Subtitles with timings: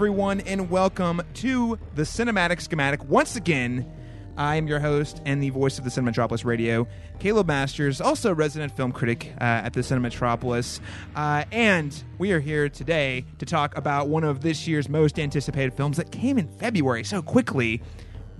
[0.00, 3.04] everyone, and welcome to the Cinematic Schematic.
[3.04, 3.86] Once again,
[4.34, 6.88] I am your host and the voice of the Cinematropolis Radio,
[7.18, 10.80] Caleb Masters, also resident film critic uh, at the Cinematropolis.
[11.14, 15.74] Uh, and we are here today to talk about one of this year's most anticipated
[15.74, 17.82] films that came in February so quickly.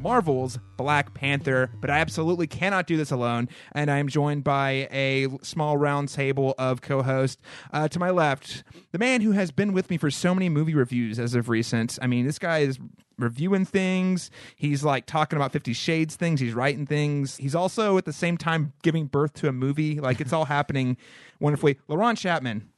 [0.01, 3.49] Marvel's Black Panther, but I absolutely cannot do this alone.
[3.73, 7.41] And I am joined by a small round table of co hosts.
[7.73, 10.75] Uh, to my left, the man who has been with me for so many movie
[10.75, 11.99] reviews as of recent.
[12.01, 12.79] I mean, this guy is
[13.19, 14.31] reviewing things.
[14.57, 16.41] He's like talking about Fifty Shades things.
[16.41, 17.37] He's writing things.
[17.37, 20.01] He's also at the same time giving birth to a movie.
[20.01, 20.97] Like it's all happening
[21.39, 21.77] wonderfully.
[21.89, 22.69] Laron Chapman,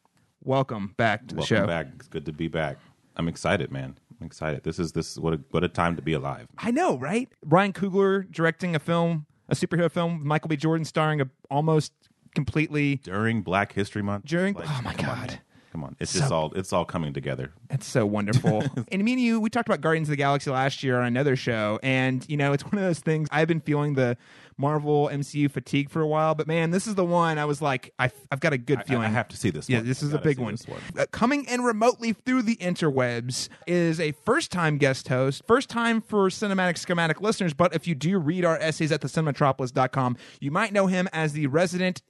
[0.42, 1.66] welcome back to the Welcome show.
[1.66, 1.86] back.
[1.96, 2.78] It's good to be back.
[3.14, 3.96] I'm excited, man.
[4.22, 4.62] I'm excited.
[4.62, 6.46] This is this is what a what a time to be alive.
[6.59, 7.28] I know, right?
[7.45, 10.56] Ryan Coogler directing a film, a superhero film, with Michael B.
[10.56, 11.92] Jordan starring a almost
[12.34, 12.96] completely.
[13.02, 14.24] During Black History Month.
[14.26, 15.29] During- Like, oh my on, God.
[15.29, 15.38] man.
[15.73, 15.96] Come on.
[15.98, 17.51] It's So- just all it's all coming together.
[17.70, 18.62] It's so wonderful.
[18.92, 21.34] and me and you, we talked about Guardians of the Galaxy last year on another
[21.34, 23.26] show, and you know, it's one of those things.
[23.32, 24.18] I've been feeling the
[24.59, 27.95] Marvel MCU fatigue for a while, but man, this is the one I was like,
[27.98, 29.06] I, I've got a good feeling.
[29.06, 29.87] I, have to see this Yeah, one.
[29.87, 30.59] this is a big see one.
[30.98, 36.02] Uh, coming in remotely through the interwebs is a first time guest host, first time
[36.02, 37.54] for Cinematic Schematic listeners.
[37.54, 41.46] But if you do read our essays at thecinematropolis.com, you might know him as the
[41.46, 42.02] resident.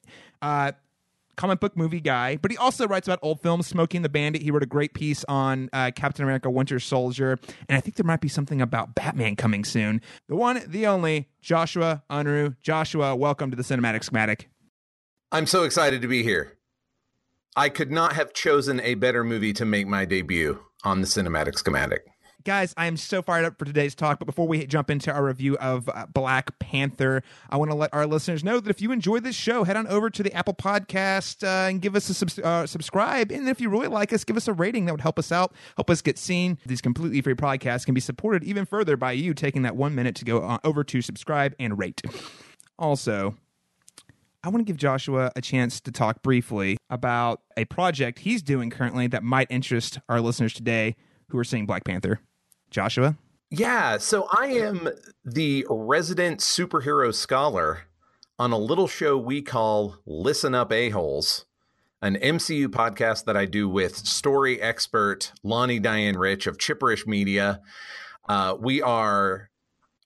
[0.43, 0.73] Uh,
[1.37, 3.67] Comic book movie guy, but he also writes about old films.
[3.67, 4.43] Smokey and the Bandit.
[4.43, 7.39] He wrote a great piece on uh, Captain America: Winter Soldier,
[7.69, 10.01] and I think there might be something about Batman coming soon.
[10.29, 12.57] The one, the only, Joshua Unruh.
[12.61, 14.49] Joshua, welcome to the Cinematic Schematic.
[15.31, 16.59] I'm so excited to be here.
[17.57, 21.57] I could not have chosen a better movie to make my debut on the cinematic
[21.57, 22.07] schematic.
[22.45, 24.19] Guys, I am so fired up for today's talk.
[24.19, 27.93] But before we jump into our review of uh, Black Panther, I want to let
[27.95, 30.55] our listeners know that if you enjoy this show, head on over to the Apple
[30.55, 33.31] Podcast uh, and give us a uh, subscribe.
[33.31, 34.87] And if you really like us, give us a rating.
[34.87, 36.59] That would help us out, help us get seen.
[36.67, 40.17] These completely free podcasts can be supported even further by you taking that one minute
[40.17, 42.03] to go uh, over to subscribe and rate.
[42.79, 43.37] Also,
[44.43, 48.71] I want to give Joshua a chance to talk briefly about a project he's doing
[48.71, 50.97] currently that might interest our listeners today
[51.29, 52.21] who are seeing Black Panther.
[52.73, 53.17] Joshua?
[53.51, 54.89] Yeah, so I am
[55.25, 57.83] the resident superhero scholar
[58.39, 61.45] on a little show we call Listen Up A-Holes,
[62.01, 67.61] an MCU podcast that I do with story expert Lonnie Diane Rich of Chipperish Media.
[68.29, 69.51] Uh, we are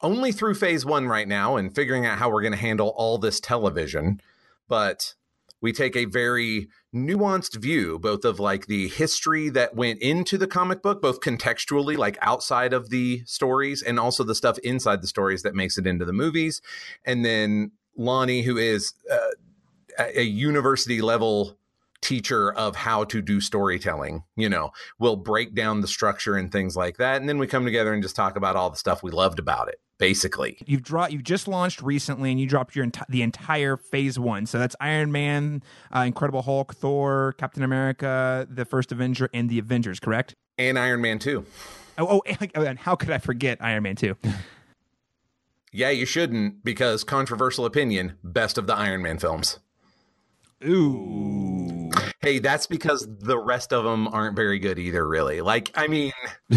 [0.03, 3.17] only through phase one right now and figuring out how we're going to handle all
[3.17, 4.21] this television,
[4.69, 5.15] but
[5.61, 10.47] we take a very nuanced view both of like the history that went into the
[10.47, 15.07] comic book both contextually like outside of the stories and also the stuff inside the
[15.07, 16.63] stories that makes it into the movies.
[17.05, 21.59] And then lonnie who is uh, a university level
[22.03, 26.77] teacher of how to do storytelling you know will break down the structure and things
[26.77, 27.21] like that.
[27.21, 29.69] And then we come together and just talk about all the stuff we loved about
[29.69, 31.13] it basically You've dropped.
[31.13, 34.47] You've just launched recently, and you dropped your enti- the entire Phase One.
[34.47, 35.63] So that's Iron Man,
[35.95, 40.01] uh, Incredible Hulk, Thor, Captain America, the First Avenger, and the Avengers.
[40.01, 40.35] Correct?
[40.59, 41.45] and iron man 2
[41.99, 44.17] Oh, and, oh, and how could I forget Iron Man Two?
[45.73, 49.59] yeah you shouldn't because controversial opinion best of the iron man films
[50.65, 51.91] Ooh,
[52.27, 55.41] Hey, that's because the rest of them aren't very good either, really.
[55.43, 56.11] Like, I mean,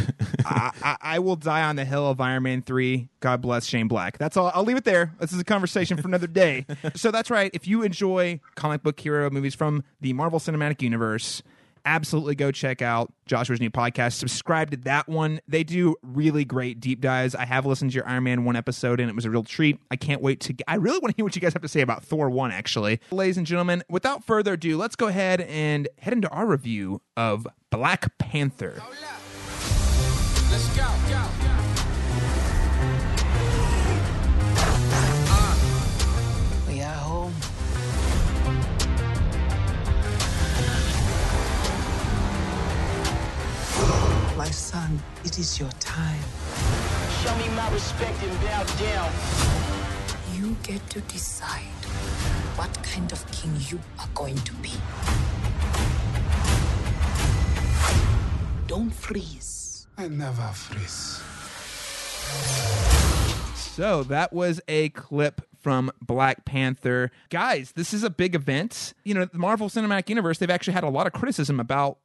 [0.46, 3.08] I, I, I will die on the hill of Iron Man 3.
[3.20, 4.18] God bless Shane Black.
[4.18, 4.52] That's all.
[4.56, 5.14] I'll leave it there.
[5.20, 6.66] This is a conversation for another day.
[6.96, 7.52] so that's right.
[7.54, 11.44] If you enjoy comic book hero movies from the Marvel Cinematic Universe,
[11.90, 14.14] absolutely go check out Joshua's new podcast.
[14.14, 15.42] Subscribe to that one.
[15.48, 17.34] They do really great deep dives.
[17.34, 19.80] I have listened to your Iron Man 1 episode and it was a real treat.
[19.90, 20.56] I can't wait to.
[20.68, 23.00] I really want to hear what you guys have to say about Thor 1, actually.
[23.12, 27.48] Ladies and gentlemen, without further ado, let's go ahead and head into our review of
[27.72, 28.82] Black Panther.
[44.40, 46.24] My son, it is your time.
[47.22, 49.12] Show me my respect and bow down.
[50.34, 51.76] You get to decide
[52.56, 54.72] what kind of king you are going to be.
[58.66, 59.88] Don't freeze.
[59.98, 61.22] I never freeze.
[63.58, 67.12] So that was a clip from Black Panther.
[67.30, 68.94] Guys, this is a big event.
[69.04, 71.98] You know, the Marvel Cinematic Universe, they've actually had a lot of criticism about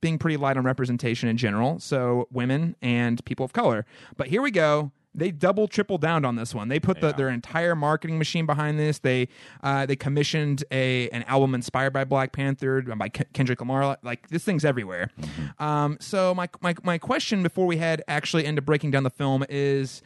[0.00, 1.78] being pretty light on representation in general.
[1.78, 3.84] So women and people of color.
[4.16, 4.92] But here we go.
[5.14, 6.68] they double triple down on this one.
[6.68, 8.98] They put the, their entire marketing machine behind this.
[8.98, 9.28] They
[9.62, 13.96] uh, they commissioned a an album inspired by Black Panther by K- Kendrick Lamar.
[14.02, 15.10] Like this thing's everywhere.
[15.58, 19.44] Um, so my, my my question before we head actually into breaking down the film
[19.48, 20.02] is.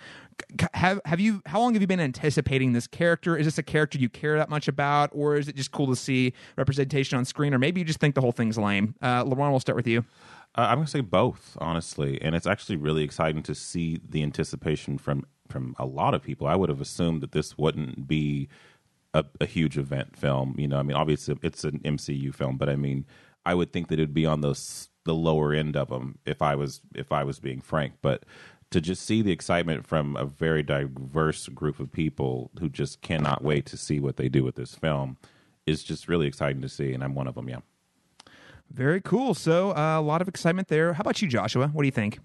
[0.74, 1.42] Have have you?
[1.46, 3.36] How long have you been anticipating this character?
[3.36, 5.96] Is this a character you care that much about, or is it just cool to
[5.96, 8.94] see representation on screen, or maybe you just think the whole thing's lame?
[9.02, 10.04] Uh, Laron, we'll start with you.
[10.54, 14.98] Uh, I'm to say both, honestly, and it's actually really exciting to see the anticipation
[14.98, 16.46] from from a lot of people.
[16.46, 18.48] I would have assumed that this wouldn't be
[19.14, 20.54] a, a huge event film.
[20.58, 23.06] You know, I mean, obviously it's an MCU film, but I mean,
[23.44, 26.54] I would think that it'd be on those the lower end of them if I
[26.54, 27.94] was if I was being frank.
[28.02, 28.24] But
[28.70, 33.42] to just see the excitement from a very diverse group of people who just cannot
[33.42, 35.16] wait to see what they do with this film
[35.66, 37.48] is just really exciting to see, and I'm one of them.
[37.48, 37.60] Yeah.
[38.70, 39.34] Very cool.
[39.34, 40.92] So uh, a lot of excitement there.
[40.92, 41.68] How about you, Joshua?
[41.68, 42.18] What do you think?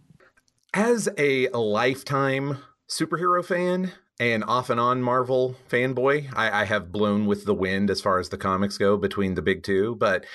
[0.73, 2.57] As a lifetime
[2.89, 7.89] superhero fan and off and on Marvel fanboy, I, I have blown with the wind
[7.89, 10.25] as far as the comics go between the big two, but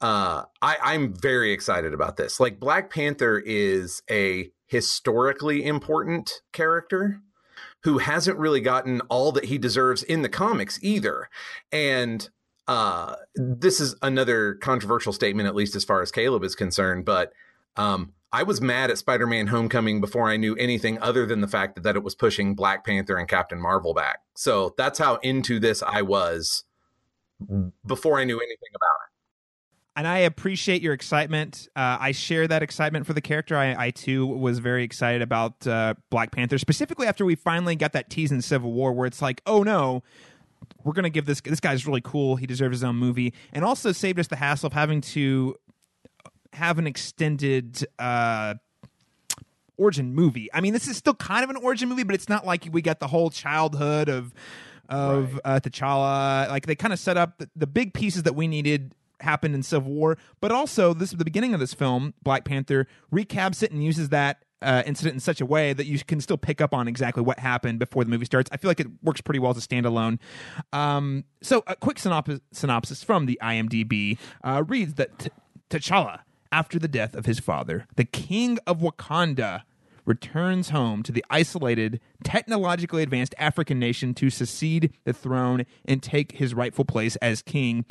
[0.00, 2.38] uh, I, I'm very excited about this.
[2.38, 7.20] Like Black Panther is a historically important character
[7.82, 11.28] who hasn't really gotten all that he deserves in the comics either.
[11.72, 12.28] And
[12.66, 17.32] uh, this is another controversial statement, at least as far as Caleb is concerned, but
[17.76, 21.48] um, I was mad at Spider Man Homecoming before I knew anything other than the
[21.48, 24.18] fact that, that it was pushing Black Panther and Captain Marvel back.
[24.34, 26.64] So that's how into this I was
[27.86, 29.07] before I knew anything about it.
[29.98, 31.68] And I appreciate your excitement.
[31.74, 33.56] Uh, I share that excitement for the character.
[33.56, 37.94] I, I too was very excited about uh, Black Panther, specifically after we finally got
[37.94, 40.04] that tease in Civil War, where it's like, oh no,
[40.84, 42.36] we're gonna give this this guy's really cool.
[42.36, 45.56] He deserves his own movie, and also saved us the hassle of having to
[46.52, 47.84] have an extended.
[47.98, 48.54] Uh,
[49.80, 50.48] origin movie.
[50.52, 52.82] I mean, this is still kind of an origin movie, but it's not like we
[52.82, 54.34] got the whole childhood of
[54.88, 56.48] of uh, T'Challa.
[56.48, 59.62] Like they kind of set up the, the big pieces that we needed happened in
[59.62, 63.70] Civil War, but also this is the beginning of this film, Black Panther recaps it
[63.70, 64.44] and uses that.
[64.60, 67.38] Uh, incident in such a way that you can still pick up on exactly what
[67.38, 68.50] happened before the movie starts.
[68.52, 70.18] I feel like it works pretty well as a standalone.
[70.72, 75.30] Um, so, a quick synopsis, synopsis from the IMDb uh, reads that T-
[75.70, 79.62] T'Challa, after the death of his father, the king of Wakanda,
[80.08, 86.32] returns home to the isolated, technologically advanced African nation to succeed the throne and take
[86.32, 87.84] his rightful place as king.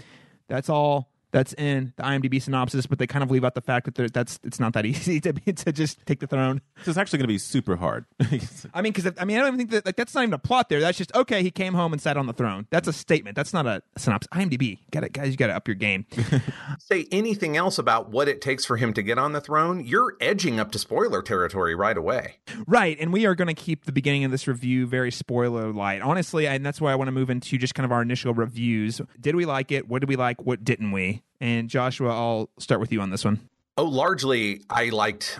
[0.49, 3.93] That's all that's in the IMDb synopsis, but they kind of leave out the fact
[3.93, 6.61] that that's it's not that easy to, to just take the throne.
[6.77, 8.05] This is actually going to be super hard.
[8.73, 10.39] I mean, because I mean, I don't even think that like that's not even a
[10.39, 10.79] plot there.
[10.79, 11.43] That's just okay.
[11.43, 12.67] He came home and sat on the throne.
[12.69, 13.35] That's a statement.
[13.35, 14.29] That's not a synopsis.
[14.33, 15.31] IMDb, got it, guys.
[15.31, 16.05] You got to up your game.
[16.79, 20.15] Say anything else about what it takes for him to get on the throne, you're
[20.21, 22.35] edging up to spoiler territory right away.
[22.65, 26.01] Right, and we are going to keep the beginning of this review very spoiler light.
[26.01, 29.01] Honestly, and that's why I want to move into just kind of our initial reviews.
[29.19, 29.87] Did we like it?
[29.87, 30.41] What did we like?
[30.43, 31.16] What didn't we?
[31.39, 33.39] And Joshua, I'll start with you on this one.
[33.77, 35.39] Oh, largely, I liked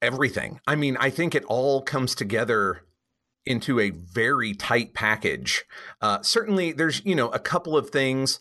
[0.00, 0.60] everything.
[0.66, 2.82] I mean, I think it all comes together
[3.46, 5.64] into a very tight package.
[6.00, 8.38] Uh, certainly, there's you know a couple of things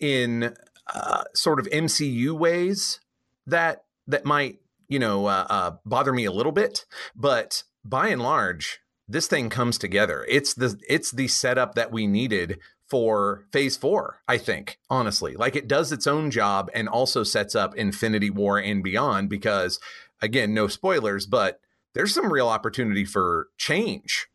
[0.00, 0.54] in
[0.92, 3.00] uh, sort of MCU ways
[3.46, 8.22] that that might you know uh, uh, bother me a little bit, but by and
[8.22, 10.24] large, this thing comes together.
[10.28, 15.34] It's the it's the setup that we needed for phase four, I think, honestly.
[15.34, 19.78] Like it does its own job and also sets up Infinity War and beyond because,
[20.22, 21.60] again, no spoilers, but
[21.94, 24.28] there's some real opportunity for change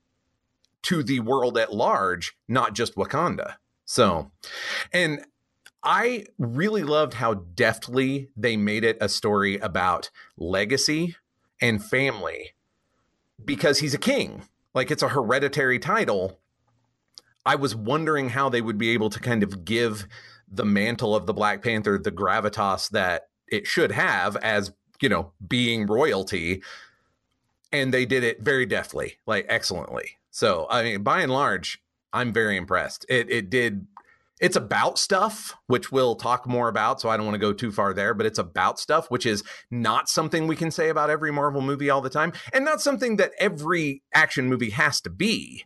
[0.83, 3.55] to the world at large, not just Wakanda.
[3.85, 4.31] So,
[4.91, 5.25] and
[5.83, 11.15] I really loved how deftly they made it a story about legacy
[11.61, 12.51] and family
[13.43, 14.43] because he's a king.
[14.73, 16.39] Like it's a hereditary title.
[17.45, 20.07] I was wondering how they would be able to kind of give
[20.49, 24.71] the mantle of the Black Panther the gravitas that it should have as,
[25.01, 26.61] you know, being royalty.
[27.71, 30.17] And they did it very deftly, like excellently.
[30.31, 31.81] So, I mean, by and large,
[32.13, 33.05] I'm very impressed.
[33.09, 33.87] It it did
[34.39, 37.71] it's about stuff which we'll talk more about so i don't want to go too
[37.71, 41.31] far there but it's about stuff which is not something we can say about every
[41.31, 45.63] marvel movie all the time and not something that every action movie has to be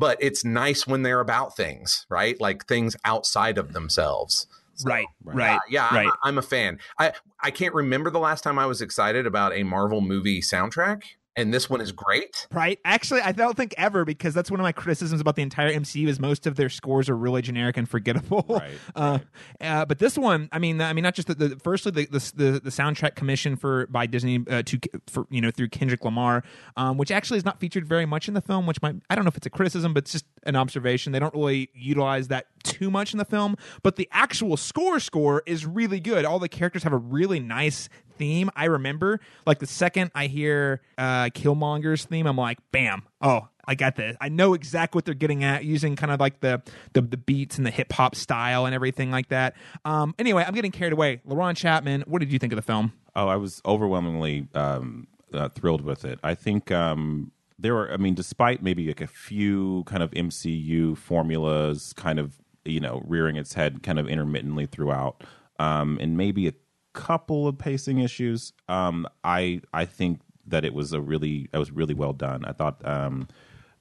[0.00, 2.40] but it's nice when they're about things right?
[2.40, 4.46] Like things outside of themselves.
[4.74, 6.06] So, Right, yeah, right, yeah I'm, right.
[6.08, 6.78] a- I'm a fan.
[6.98, 11.02] I i can't remember the last time i was excited about a marvel movie soundtrack
[11.36, 12.46] and this one is great.
[12.50, 12.78] Right.
[12.84, 16.08] Actually, I don't think ever because that's one of my criticisms about the entire MCU
[16.08, 18.44] is most of their scores are really generic and forgettable.
[18.48, 19.18] Right, Uh,
[19.60, 22.32] uh, but this one, I mean, I mean, not just the, the firstly the, the
[22.34, 26.42] the the soundtrack commission for by Disney uh, to for you know through Kendrick Lamar,
[26.76, 28.66] um, which actually is not featured very much in the film.
[28.66, 31.12] Which might I don't know if it's a criticism, but it's just an observation.
[31.12, 33.56] They don't really utilize that too much in the film.
[33.82, 36.24] But the actual score score is really good.
[36.24, 37.88] All the characters have a really nice
[38.20, 38.50] theme.
[38.54, 43.74] I remember like the second I hear uh Killmonger's theme, I'm like, bam, oh, I
[43.74, 44.16] got this.
[44.20, 46.62] I know exactly what they're getting at using kind of like the
[46.92, 49.56] the, the beats and the hip hop style and everything like that.
[49.84, 51.22] Um anyway, I'm getting carried away.
[51.26, 52.92] Laron Chapman, what did you think of the film?
[53.16, 56.18] Oh, I was overwhelmingly um, uh, thrilled with it.
[56.22, 60.96] I think um, there were, I mean, despite maybe like a few kind of MCU
[60.96, 65.24] formulas kind of, you know, rearing its head kind of intermittently throughout,
[65.58, 66.52] um, and maybe a
[66.92, 71.70] couple of pacing issues, um, I I think that it was a really, it was
[71.70, 72.44] really well done.
[72.44, 73.28] I thought, um,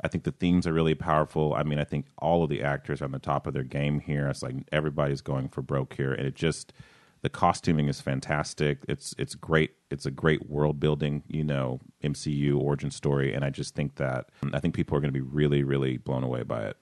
[0.04, 1.54] I think the themes are really powerful.
[1.56, 4.00] I mean, I think all of the actors are on the top of their game
[4.00, 4.28] here.
[4.28, 6.74] It's like everybody's going for broke here, and it just
[7.22, 8.80] the costuming is fantastic.
[8.88, 9.72] It's it's great.
[9.92, 14.30] It's a great world building, you know, MCU origin story, and I just think that
[14.54, 16.78] I think people are going to be really, really blown away by it.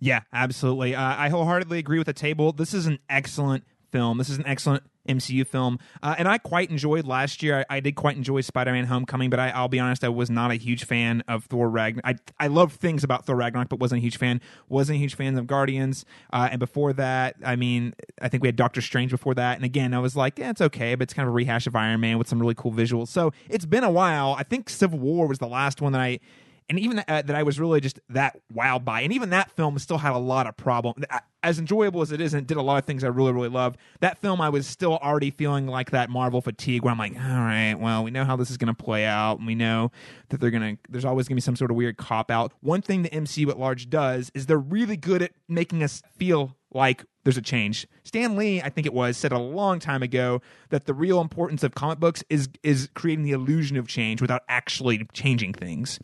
[0.00, 0.94] Yeah, absolutely.
[0.94, 2.52] Uh, I wholeheartedly agree with the table.
[2.52, 4.18] This is an excellent film.
[4.18, 7.64] This is an excellent MCU film, uh, and I quite enjoyed last year.
[7.68, 10.50] I, I did quite enjoy Spider-Man: Homecoming, but I, I'll be honest, I was not
[10.50, 12.04] a huge fan of Thor Ragnarok.
[12.04, 14.40] I I love things about Thor Ragnarok, but wasn't a huge fan.
[14.68, 18.48] Wasn't a huge fan of Guardians, uh, and before that, I mean, I think we
[18.48, 21.14] had Doctor Strange before that, and again, I was like, yeah, it's okay, but it's
[21.14, 23.08] kind of a rehash of Iron Man with some really cool visuals.
[23.08, 24.34] So it's been a while.
[24.38, 26.20] I think Civil War was the last one that I
[26.68, 29.02] and even uh, that I was really just that wowed by.
[29.02, 31.04] And even that film still had a lot of problems.
[31.42, 33.50] As enjoyable as it is, and it did a lot of things I really, really
[33.50, 33.78] loved.
[34.00, 37.20] That film, I was still already feeling like that Marvel fatigue, where I'm like, all
[37.20, 39.92] right, well, we know how this is going to play out, and we know
[40.30, 40.78] that they're to.
[40.88, 42.52] There's always going to be some sort of weird cop out.
[42.60, 46.56] One thing the MCU at large does is they're really good at making us feel
[46.74, 47.86] like there's a change.
[48.02, 51.62] Stan Lee, I think it was, said a long time ago that the real importance
[51.62, 55.98] of comic books is is creating the illusion of change without actually changing things.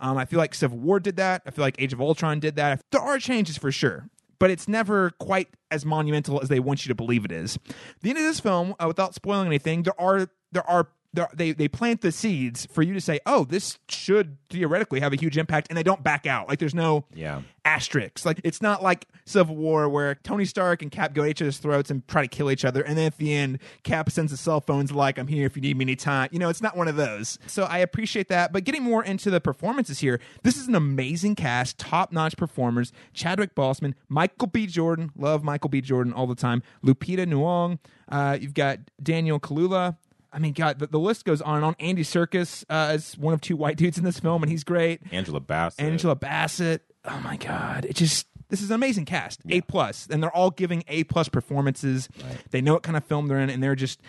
[0.00, 1.42] Um, I feel like Civil War did that.
[1.46, 2.82] I feel like Age of Ultron did that.
[2.90, 6.90] There are changes for sure, but it's never quite as monumental as they want you
[6.90, 7.58] to believe it is.
[8.02, 10.88] The end of this film, uh, without spoiling anything, there are there are
[11.34, 15.16] they they plant the seeds for you to say, oh, this should theoretically have a
[15.16, 16.48] huge impact, and they don't back out.
[16.48, 17.42] Like there's no Yeah.
[17.64, 18.24] asterisks.
[18.24, 21.58] Like it's not like Civil War where Tony Stark and Cap go at each other's
[21.58, 24.38] throats and try to kill each other, and then at the end, Cap sends the
[24.38, 26.88] cell phones like, "I'm here if you need me anytime." You know, it's not one
[26.88, 27.38] of those.
[27.46, 28.52] So I appreciate that.
[28.52, 32.92] But getting more into the performances here, this is an amazing cast, top notch performers:
[33.12, 34.66] Chadwick Boseman, Michael B.
[34.66, 35.80] Jordan, love Michael B.
[35.80, 37.78] Jordan all the time, Lupita Nyong'o.
[38.08, 39.96] Uh, you've got Daniel Kaluuya.
[40.36, 41.76] I mean, God, the, the list goes on and on.
[41.80, 45.00] Andy Serkis uh, is one of two white dudes in this film, and he's great.
[45.10, 45.82] Angela Bassett.
[45.82, 46.82] Angela Bassett.
[47.06, 47.86] Oh my God!
[47.86, 49.40] It just this is an amazing cast.
[49.48, 52.08] A plus, and they're all giving A plus performances.
[52.50, 54.00] They know what kind of film they're in, and they're just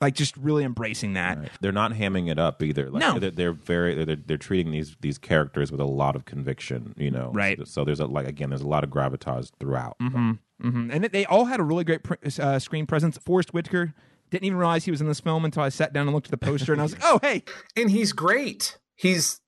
[0.00, 1.38] like just really embracing that.
[1.60, 2.90] They're not hamming it up either.
[2.90, 3.18] Like, No.
[3.18, 6.94] they're, they're very they're, they're treating these these characters with a lot of conviction.
[6.96, 7.58] You know, Right.
[7.58, 9.96] So, so there's a like again, there's a lot of gravitas throughout.
[10.00, 13.18] hmm And they all had a really great pr- uh, screen presence.
[13.18, 13.94] Forest Whitaker
[14.38, 16.30] didn't even realize he was in this film until I sat down and looked at
[16.30, 17.44] the poster, and I was like, "Oh, hey,
[17.76, 18.78] And he's great.
[18.94, 19.40] He's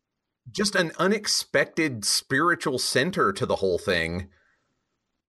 [0.50, 4.28] just an unexpected spiritual center to the whole thing.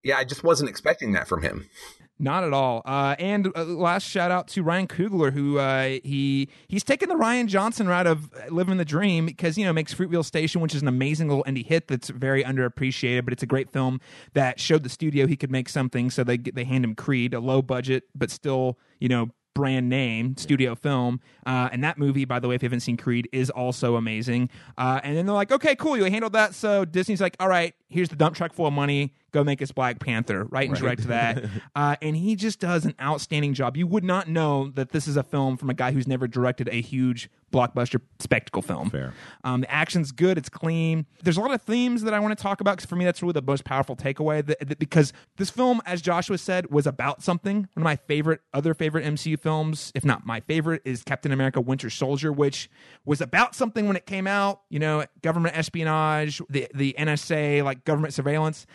[0.03, 1.69] Yeah, I just wasn't expecting that from him.
[2.17, 2.81] Not at all.
[2.85, 7.15] Uh, and uh, last shout out to Ryan Coogler, who uh, he he's taken the
[7.15, 10.81] Rian Johnson route of living the dream because you know makes Fruitvale Station, which is
[10.81, 13.99] an amazing little indie hit that's very underappreciated, but it's a great film
[14.33, 16.09] that showed the studio he could make something.
[16.09, 20.37] So they they hand him Creed, a low budget but still you know brand name
[20.37, 21.19] studio film.
[21.47, 24.49] Uh, and that movie, by the way, if you haven't seen Creed, is also amazing.
[24.77, 26.53] Uh, and then they're like, okay, cool, you handled that.
[26.53, 29.13] So Disney's like, all right, here's the dump truck full of money.
[29.31, 30.69] Go make us Black Panther, right?
[30.69, 31.45] And direct that.
[31.75, 33.75] uh, and he just does an outstanding job.
[33.75, 36.69] You would not know that this is a film from a guy who's never directed
[36.69, 38.89] a huge blockbuster spectacle film.
[38.89, 39.13] Fair.
[39.43, 40.37] Um, the action's good.
[40.37, 41.05] It's clean.
[41.23, 43.21] There's a lot of themes that I want to talk about because for me, that's
[43.21, 44.45] really the most powerful takeaway.
[44.45, 47.57] That, that- because this film, as Joshua said, was about something.
[47.57, 51.61] One of my favorite, other favorite MCU films, if not my favorite, is Captain America:
[51.61, 52.69] Winter Soldier, which
[53.05, 54.61] was about something when it came out.
[54.69, 58.65] You know, government espionage, the the NSA, like government surveillance,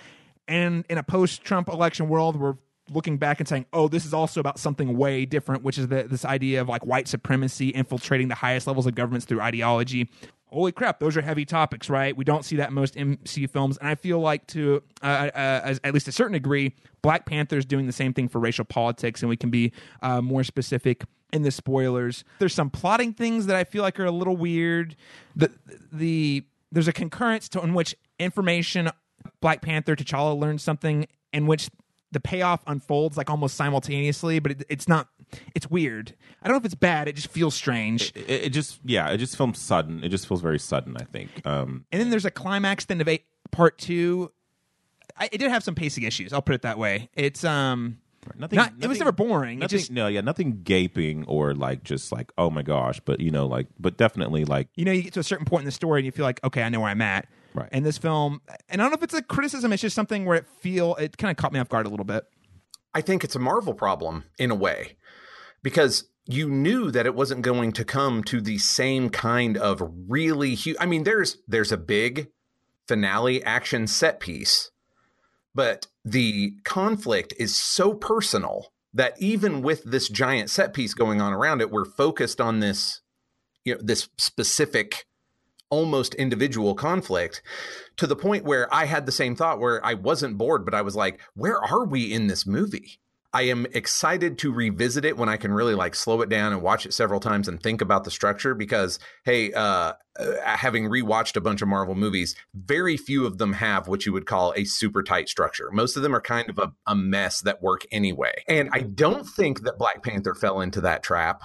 [0.48, 2.54] and in a post-Trump election world, we're
[2.90, 6.04] looking back and saying, "Oh, this is also about something way different," which is the,
[6.04, 10.08] this idea of like white supremacy infiltrating the highest levels of governments through ideology.
[10.46, 12.16] Holy crap, those are heavy topics, right?
[12.16, 15.60] We don't see that in most MCU films, and I feel like to uh, uh,
[15.64, 18.64] as, at least a certain degree, Black Panther is doing the same thing for racial
[18.64, 22.24] politics, and we can be uh, more specific in the spoilers.
[22.40, 24.96] There's some plotting things that I feel like are a little weird.
[25.36, 25.52] The
[25.92, 28.90] the there's a concurrence to in which information
[29.40, 31.70] Black Panther T'Challa learns something in which
[32.12, 35.08] the payoff unfolds like almost simultaneously, but it, it's not.
[35.54, 36.14] It's weird.
[36.42, 37.06] I don't know if it's bad.
[37.06, 38.12] It just feels strange.
[38.16, 40.02] It, it just yeah, it just feels sudden.
[40.02, 40.96] It just feels very sudden.
[40.96, 41.46] I think.
[41.46, 44.32] Um, and then there's a climax then of eight, part two.
[45.16, 46.32] I, it did have some pacing issues.
[46.32, 47.10] I'll put it that way.
[47.14, 47.98] It's um.
[48.36, 49.58] Nothing, Not- it was never boring.
[49.58, 53.18] It Nothing, just- no, yeah, nothing gaping or like just like oh my gosh, but
[53.20, 55.66] you know, like, but definitely like you know, you get to a certain point in
[55.66, 57.26] the story and you feel like, okay, I know where I'm at.
[57.54, 57.68] Right.
[57.72, 59.72] And this film, and I don't know if it's a criticism.
[59.72, 62.04] It's just something where it feel it kind of caught me off guard a little
[62.04, 62.24] bit.
[62.94, 64.96] I think it's a Marvel problem in a way
[65.62, 70.54] because you knew that it wasn't going to come to the same kind of really
[70.54, 70.76] huge.
[70.78, 72.28] I mean, there's there's a big
[72.86, 74.70] finale action set piece,
[75.54, 81.32] but the conflict is so personal that even with this giant set piece going on
[81.32, 83.00] around it, we're focused on this,
[83.64, 85.06] you know, this specific
[85.70, 87.42] almost individual conflict
[87.96, 90.82] to the point where I had the same thought where I wasn't bored, but I
[90.82, 93.00] was like, where are we in this movie?
[93.32, 96.62] I am excited to revisit it when I can really like slow it down and
[96.62, 101.36] watch it several times and think about the structure because, hey, uh, uh, having rewatched
[101.36, 104.64] a bunch of Marvel movies, very few of them have what you would call a
[104.64, 105.70] super tight structure.
[105.70, 108.42] Most of them are kind of a, a mess that work anyway.
[108.48, 111.40] And I don't think that Black Panther fell into that trap,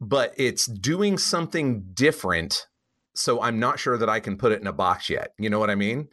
[0.00, 2.68] but it's doing something different.
[3.16, 5.32] So I'm not sure that I can put it in a box yet.
[5.38, 6.08] You know what I mean?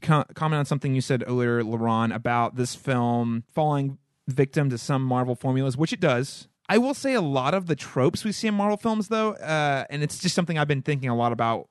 [0.00, 3.98] Co- comment on something you said earlier, Laron, about this film falling
[4.28, 6.48] victim to some Marvel formulas, which it does.
[6.68, 9.84] I will say a lot of the tropes we see in Marvel films, though, uh,
[9.90, 11.68] and it's just something I've been thinking a lot about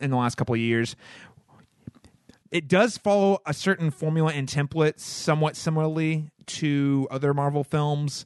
[0.00, 0.96] in the last couple of years.
[2.50, 8.24] It does follow a certain formula and template somewhat similarly to other Marvel films,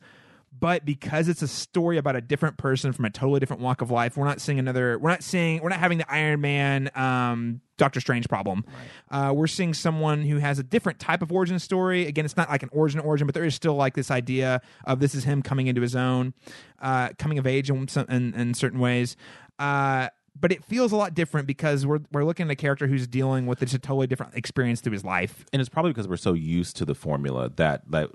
[0.61, 3.90] but because it's a story about a different person from a totally different walk of
[3.90, 4.99] life, we're not seeing another.
[4.99, 5.62] We're not seeing.
[5.62, 8.64] We're not having the Iron Man, um, Doctor Strange problem.
[9.11, 12.07] Uh, we're seeing someone who has a different type of origin story.
[12.07, 15.00] Again, it's not like an origin origin, but there is still like this idea of
[15.00, 16.35] this is him coming into his own,
[16.81, 19.17] uh, coming of age in some in, in certain ways.
[19.59, 23.07] Uh, but it feels a lot different because we're we're looking at a character who's
[23.07, 25.44] dealing with a totally different experience through his life.
[25.53, 28.11] and it's probably because we're so used to the formula that that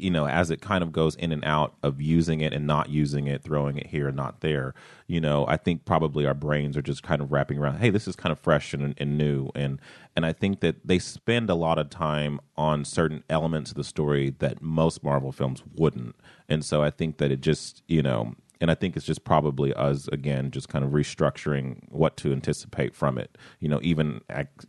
[0.00, 2.88] you know as it kind of goes in and out of using it and not
[2.88, 4.74] using it throwing it here and not there
[5.06, 8.08] you know i think probably our brains are just kind of wrapping around hey this
[8.08, 9.80] is kind of fresh and, and new and
[10.16, 13.84] and i think that they spend a lot of time on certain elements of the
[13.84, 16.16] story that most marvel films wouldn't
[16.48, 19.72] and so i think that it just you know and I think it's just probably
[19.74, 23.38] us again, just kind of restructuring what to anticipate from it.
[23.58, 24.20] You know, even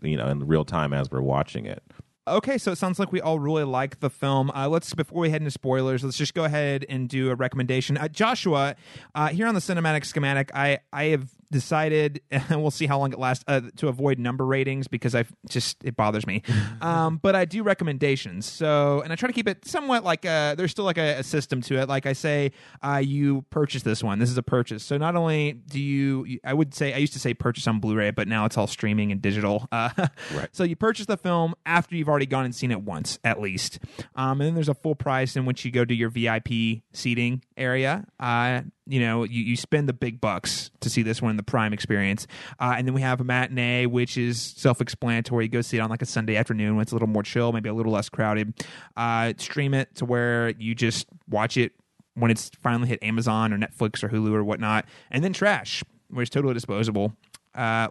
[0.01, 1.83] you know in real time as we're watching it.
[2.27, 4.51] Okay, so it sounds like we all really like the film.
[4.51, 7.97] Uh, let's before we head into spoilers, let's just go ahead and do a recommendation.
[7.97, 8.75] Uh, Joshua,
[9.15, 13.13] uh, here on the cinematic schematic, I I have decided, and we'll see how long
[13.13, 16.41] it lasts, uh, to avoid number ratings because I just it bothers me.
[16.81, 18.45] um, but I do recommendations.
[18.45, 21.23] So, and I try to keep it somewhat like a, there's still like a, a
[21.23, 21.89] system to it.
[21.89, 24.19] Like I say, uh, you purchase this one.
[24.19, 24.83] This is a purchase.
[24.83, 28.11] So not only do you, I would say I used to say purchase on Blu-ray,
[28.11, 29.67] but now it's all streaming and digital.
[29.81, 29.89] Uh,
[30.33, 30.49] Right.
[30.51, 33.79] So you purchase the film after you've already gone and seen it once, at least.
[34.15, 37.43] Um, and then there's a full price in which you go to your VIP seating
[37.57, 38.05] area.
[38.19, 41.43] Uh, you know, you, you spend the big bucks to see this one in the
[41.43, 42.27] prime experience.
[42.59, 45.45] Uh, and then we have a matinee, which is self explanatory.
[45.45, 47.51] You go see it on like a Sunday afternoon when it's a little more chill,
[47.51, 48.53] maybe a little less crowded.
[48.97, 51.73] Uh, stream it to where you just watch it
[52.15, 54.85] when it's finally hit Amazon or Netflix or Hulu or whatnot.
[55.09, 57.13] And then trash, where it's totally disposable.
[57.53, 57.87] Uh,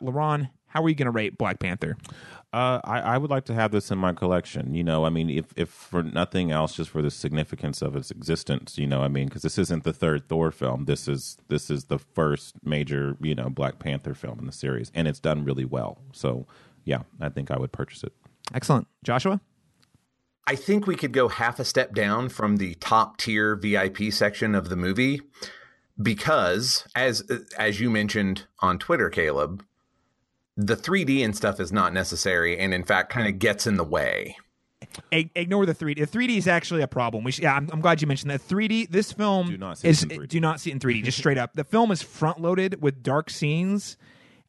[0.70, 1.96] how are you going to rate Black Panther?
[2.52, 4.74] Uh, I, I would like to have this in my collection.
[4.74, 8.10] You know, I mean, if if for nothing else, just for the significance of its
[8.10, 8.76] existence.
[8.76, 10.86] You know, I mean, because this isn't the third Thor film.
[10.86, 14.90] This is this is the first major, you know, Black Panther film in the series,
[14.94, 15.98] and it's done really well.
[16.12, 16.46] So,
[16.84, 18.12] yeah, I think I would purchase it.
[18.52, 18.88] Excellent.
[19.04, 19.40] Joshua?
[20.46, 24.56] I think we could go half a step down from the top tier VIP section
[24.56, 25.20] of the movie
[26.02, 27.22] because as
[27.56, 29.64] as you mentioned on Twitter, Caleb,
[30.56, 33.84] the 3D and stuff is not necessary and in fact kind of gets in the
[33.84, 34.36] way.
[35.12, 35.98] Ig- ignore the 3D.
[36.10, 37.22] The 3D is actually a problem.
[37.22, 38.40] We should, yeah, I'm, I'm glad you mentioned that.
[38.40, 38.88] 3D.
[38.90, 40.28] This film Do not see it is in 3D.
[40.28, 41.04] do not see it in 3D.
[41.04, 43.96] Just straight up, the film is front loaded with dark scenes.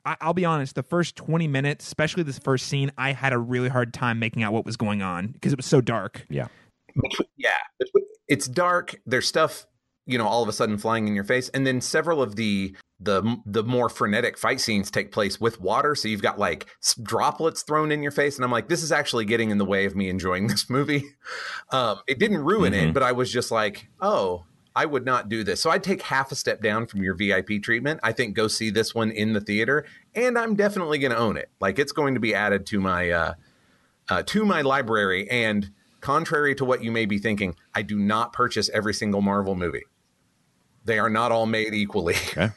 [0.06, 0.76] I, I'll be honest.
[0.76, 4.42] The first 20 minutes, especially this first scene, I had a really hard time making
[4.42, 6.26] out what was going on because it was so dark.
[6.30, 6.48] Yeah,
[7.38, 7.52] Yeah,
[8.28, 9.00] it's dark.
[9.06, 9.66] There's stuff,
[10.06, 12.76] you know, all of a sudden flying in your face, and then several of the
[13.00, 15.96] the the more frenetic fight scenes take place with water.
[15.96, 16.68] So you've got like
[17.02, 19.86] droplets thrown in your face, and I'm like, this is actually getting in the way
[19.86, 21.04] of me enjoying this movie.
[21.72, 25.44] Um, it didn't ruin it, but I was just like, oh, I would not do
[25.44, 25.62] this.
[25.62, 28.00] So I'd take half a step down from your VIP treatment.
[28.04, 29.86] I think go see this one in the theater,
[30.16, 31.50] and I'm definitely going to own it.
[31.60, 33.34] Like it's going to be added to my uh,
[34.10, 35.30] uh, to my library.
[35.30, 39.56] And contrary to what you may be thinking, I do not purchase every single Marvel
[39.56, 39.84] movie.
[40.86, 42.16] They are not all made equally.
[42.32, 42.50] Okay.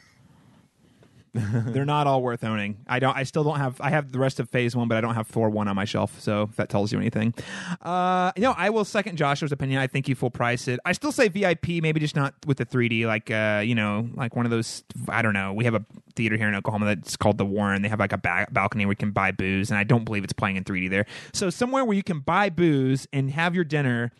[1.35, 2.77] They're not all worth owning.
[2.87, 3.15] I don't.
[3.15, 3.81] I still don't have.
[3.81, 5.83] I have the rest of Phase One, but I don't have Thor One on my
[5.83, 6.17] shelf.
[6.21, 7.33] So if that tells you anything,
[7.81, 9.81] uh, you know, I will second Joshua's opinion.
[9.81, 10.79] I think you full price it.
[10.85, 13.05] I still say VIP, maybe just not with the 3D.
[13.05, 14.83] Like, uh, you know, like one of those.
[15.09, 15.51] I don't know.
[15.51, 15.83] We have a
[16.15, 17.81] theater here in Oklahoma that's called the Warren.
[17.81, 20.23] They have like a ba- balcony where you can buy booze, and I don't believe
[20.23, 21.05] it's playing in 3D there.
[21.33, 24.13] So somewhere where you can buy booze and have your dinner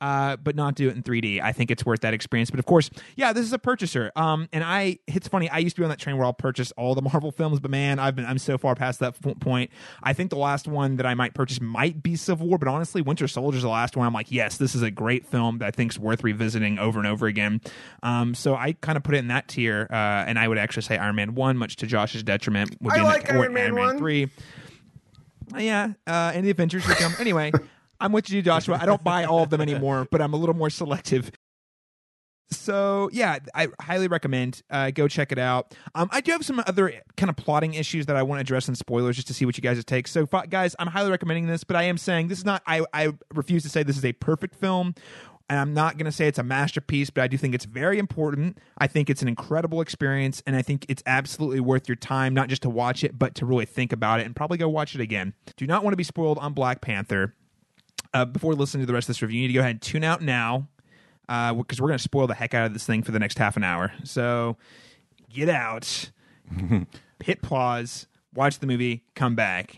[0.00, 1.40] uh, but not do it in 3D.
[1.42, 2.50] I think it's worth that experience.
[2.50, 4.10] But of course, yeah, this is a purchaser.
[4.16, 5.48] Um, and I, it's funny.
[5.50, 7.70] I used to be on that train where I'll purchase all the Marvel films, but
[7.70, 9.70] man, I've been, I'm so far past that point.
[10.02, 13.02] I think the last one that I might purchase might be Civil War, but honestly,
[13.02, 14.06] Winter Soldier is the last one.
[14.06, 17.06] I'm like, yes, this is a great film that I think's worth revisiting over and
[17.06, 17.60] over again.
[18.02, 20.82] Um, so I kind of put it in that tier, uh, and I would actually
[20.82, 22.76] say Iron Man one, much to Josh's detriment.
[22.80, 23.98] Would I be in like that, Iron Man 1.
[23.98, 24.30] three.
[25.54, 27.52] Uh, yeah, uh, and the Avengers would come anyway.
[28.00, 28.78] I'm with you, Joshua.
[28.80, 31.30] I don't buy all of them anymore, but I'm a little more selective.
[32.52, 35.74] So yeah, I highly recommend uh, go check it out.
[35.94, 38.68] Um, I do have some other kind of plotting issues that I want to address
[38.68, 40.08] in spoilers just to see what you guys take.
[40.08, 42.62] So guys, I'm highly recommending this, but I am saying this is not.
[42.66, 44.94] I I refuse to say this is a perfect film.
[45.48, 47.98] And I'm not going to say it's a masterpiece, but I do think it's very
[47.98, 48.58] important.
[48.78, 52.48] I think it's an incredible experience, and I think it's absolutely worth your time, not
[52.48, 55.00] just to watch it, but to really think about it and probably go watch it
[55.00, 55.34] again.
[55.56, 57.34] Do not want to be spoiled on Black Panther
[58.14, 59.82] uh, before listening to the rest of this review, you need to go ahead and
[59.82, 60.68] tune out now
[61.28, 63.56] because we're going to spoil the heck out of this thing for the next half
[63.56, 63.92] an hour.
[64.04, 64.56] So
[65.32, 66.10] get out,
[67.22, 69.76] hit pause, watch the movie, come back.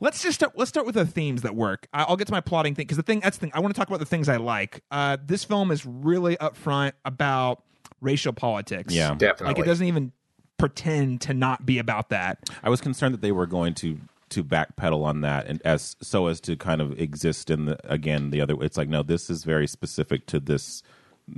[0.00, 0.52] Let's just start.
[0.56, 1.88] Let's start with the themes that work.
[1.92, 3.52] I- I'll get to my plotting thing because the thing that's the thing.
[3.54, 4.82] I want to talk about the things I like.
[4.90, 7.62] Uh, this film is really upfront about
[8.00, 8.94] racial politics.
[8.94, 9.14] Yeah.
[9.14, 9.46] Definitely.
[9.54, 10.12] like it doesn't even
[10.58, 12.38] pretend to not be about that.
[12.62, 13.98] I was concerned that they were going to
[14.32, 18.30] to backpedal on that and as so as to kind of exist in the again
[18.30, 20.82] the other it's like no this is very specific to this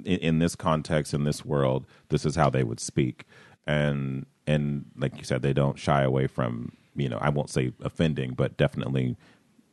[0.05, 3.25] in, in this context in this world this is how they would speak
[3.67, 7.73] and and like you said they don't shy away from you know I won't say
[7.83, 9.17] offending but definitely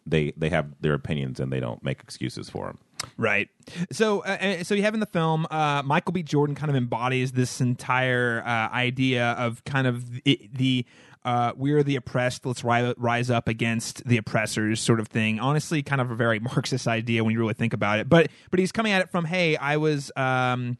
[0.07, 2.79] they they have their opinions and they don't make excuses for them
[3.17, 3.49] Right.
[3.91, 6.23] So, uh, uh, so you have in the film, uh, Michael B.
[6.23, 10.85] Jordan kind of embodies this entire uh, idea of kind of the, the
[11.23, 15.39] uh, we're the oppressed, let's ri- rise up against the oppressors, sort of thing.
[15.39, 18.09] Honestly, kind of a very Marxist idea when you really think about it.
[18.09, 20.77] But but he's coming at it from, hey, I was um,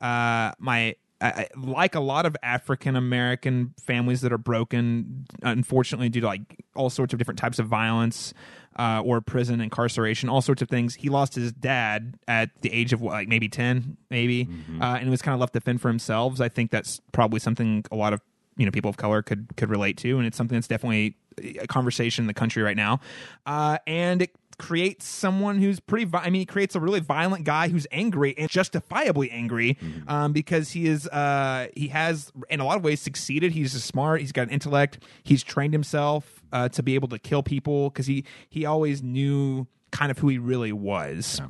[0.00, 0.96] uh, my.
[1.20, 6.64] I, like a lot of African American families that are broken, unfortunately, due to like
[6.74, 8.34] all sorts of different types of violence
[8.76, 10.96] uh, or prison incarceration, all sorts of things.
[10.96, 14.48] He lost his dad at the age of what, like maybe ten, maybe,
[14.82, 16.40] uh, and was kind of left to fend for himself.
[16.40, 18.20] I think that's probably something a lot of
[18.56, 21.16] you know people of color could could relate to, and it's something that's definitely
[21.60, 23.00] a conversation in the country right now.
[23.46, 26.04] Uh, and it creates someone who's pretty.
[26.04, 30.32] Vi- I mean, he creates a really violent guy who's angry and justifiably angry um,
[30.32, 31.06] because he is.
[31.08, 33.52] Uh, he has in a lot of ways succeeded.
[33.52, 34.20] He's smart.
[34.20, 35.02] He's got an intellect.
[35.22, 39.66] He's trained himself uh, to be able to kill people because he he always knew
[39.90, 41.40] kind of who he really was.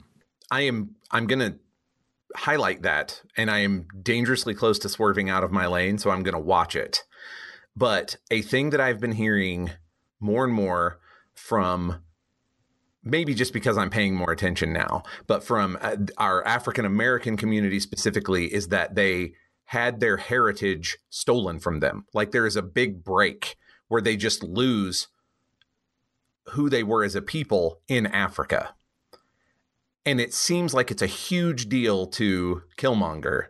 [0.51, 1.57] I am I'm gonna
[2.37, 6.23] highlight that, and I am dangerously close to swerving out of my lane, so I'm
[6.23, 7.05] gonna watch it.
[7.77, 9.71] But a thing that I've been hearing
[10.21, 11.01] more and more
[11.35, 12.03] from
[13.03, 17.79] maybe just because I'm paying more attention now, but from uh, our African American community
[17.81, 19.35] specifically, is that they
[19.67, 22.07] had their heritage stolen from them.
[22.15, 23.57] Like there is a big break
[23.89, 25.09] where they just lose
[26.51, 28.75] who they were as a people in Africa.
[30.07, 33.47] And it seems like it's a huge deal to Killmonger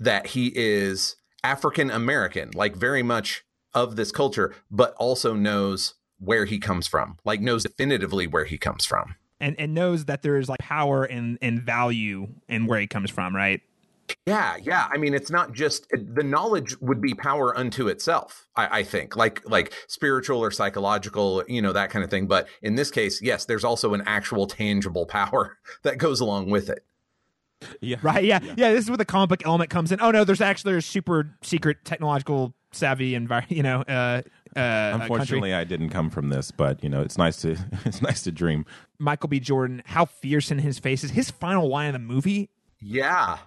[0.00, 3.44] that he is African American, like very much
[3.74, 8.56] of this culture, but also knows where he comes from, like knows definitively where he
[8.56, 9.16] comes from.
[9.40, 13.10] and and knows that there is like power and and value in where he comes
[13.10, 13.60] from, right?
[14.26, 14.88] Yeah, yeah.
[14.90, 18.46] I mean, it's not just the knowledge would be power unto itself.
[18.56, 22.26] I, I think, like like spiritual or psychological, you know, that kind of thing.
[22.26, 26.68] But in this case, yes, there's also an actual tangible power that goes along with
[26.70, 26.84] it.
[27.80, 28.24] yeah Right?
[28.24, 28.72] Yeah, yeah.
[28.72, 30.00] this is where the comic book element comes in.
[30.00, 34.22] Oh no, there's actually there's super secret technological savvy and you know, uh,
[34.56, 35.02] uh, uh, country.
[35.02, 38.32] unfortunately I didn't come from this but you know it's nice to it's nice to
[38.32, 38.66] dream
[38.98, 39.40] Michael B.
[39.40, 41.10] Jordan, how fierce in his face is.
[41.10, 43.38] His final line of the movie Yeah,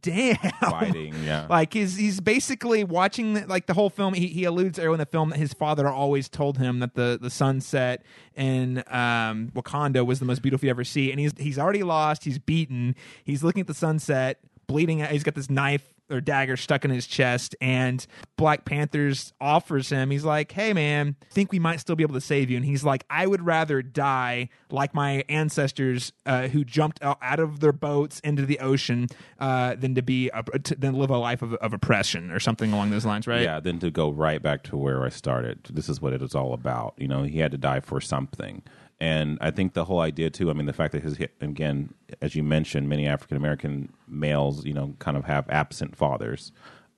[0.00, 0.36] damn.
[0.60, 1.14] Fighting.
[1.24, 4.14] Yeah, like he's he's basically watching the, like the whole film.
[4.14, 7.18] He, he alludes earlier in the film that his father always told him that the
[7.20, 11.10] the sunset in um wakanda was the most beautiful you ever see.
[11.10, 12.24] And he's he's already lost.
[12.24, 12.94] He's beaten.
[13.24, 15.10] He's looking at the sunset bleeding out.
[15.10, 20.10] He's got this knife or dagger stuck in his chest and black panthers offers him
[20.10, 22.64] he's like hey man I think we might still be able to save you and
[22.64, 27.72] he's like i would rather die like my ancestors uh, who jumped out of their
[27.72, 30.30] boats into the ocean uh, than to be
[30.64, 33.60] to, than live a life of, of oppression or something along those lines right yeah.
[33.60, 35.68] Then to go right back to where I started.
[35.70, 36.94] This is what it was all about.
[36.98, 38.62] You know, he had to die for something.
[38.98, 40.50] And I think the whole idea too.
[40.50, 44.72] I mean, the fact that his again, as you mentioned, many African American males, you
[44.72, 46.50] know, kind of have absent fathers,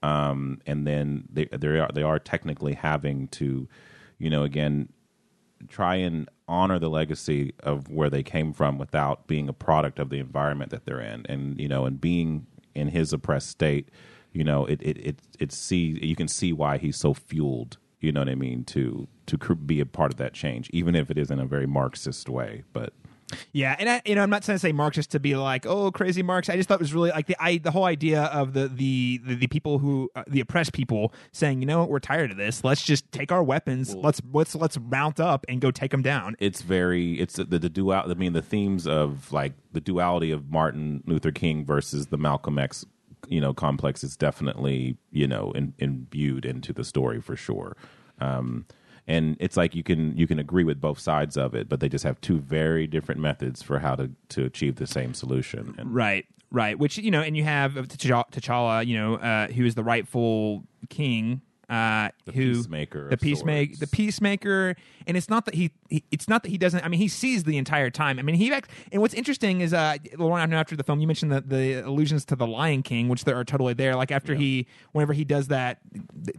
[0.02, 3.68] um, and then they they are they are technically having to,
[4.18, 4.90] you know, again,
[5.68, 10.08] try and honor the legacy of where they came from without being a product of
[10.08, 13.88] the environment that they're in, and you know, and being in his oppressed state,
[14.32, 17.78] you know, it it it, it see you can see why he's so fueled.
[18.00, 21.10] You know what I mean to to be a part of that change, even if
[21.10, 22.64] it is in a very Marxist way.
[22.72, 22.92] But
[23.52, 25.90] Yeah, and I, you know, I'm not trying to say Marxist to be like, oh,
[25.90, 26.48] crazy Marx.
[26.48, 29.20] I just thought it was really like the I, the whole idea of the the
[29.24, 32.36] the, the people who uh, the oppressed people saying, you know, what, we're tired of
[32.36, 32.64] this.
[32.64, 33.94] Let's just take our weapons.
[33.94, 36.36] let's let's let's mount up and go take them down.
[36.38, 37.92] it's very it's the, the dual.
[37.92, 42.58] I mean, the themes of like the duality of Martin Luther King versus the Malcolm
[42.58, 42.84] X,
[43.28, 47.76] you know, complex is definitely you know in, imbued into the story for sure.
[48.20, 48.66] Um,
[49.08, 51.88] and it's like you can you can agree with both sides of it, but they
[51.88, 55.74] just have two very different methods for how to to achieve the same solution.
[55.78, 56.78] And Right, right.
[56.78, 61.40] Which you know, and you have T'Challa, you know, uh, who is the rightful king.
[61.68, 64.74] Uh, The who peacemaker the peacemaker, the peacemaker,
[65.06, 66.82] and it's not that he, he, it's not that he doesn't.
[66.82, 68.18] I mean, he sees the entire time.
[68.18, 71.30] I mean, he act, and what's interesting is, uh, Laron, after the film, you mentioned
[71.30, 73.96] the, the allusions to the Lion King, which there are totally there.
[73.96, 75.80] Like after he, whenever he does that,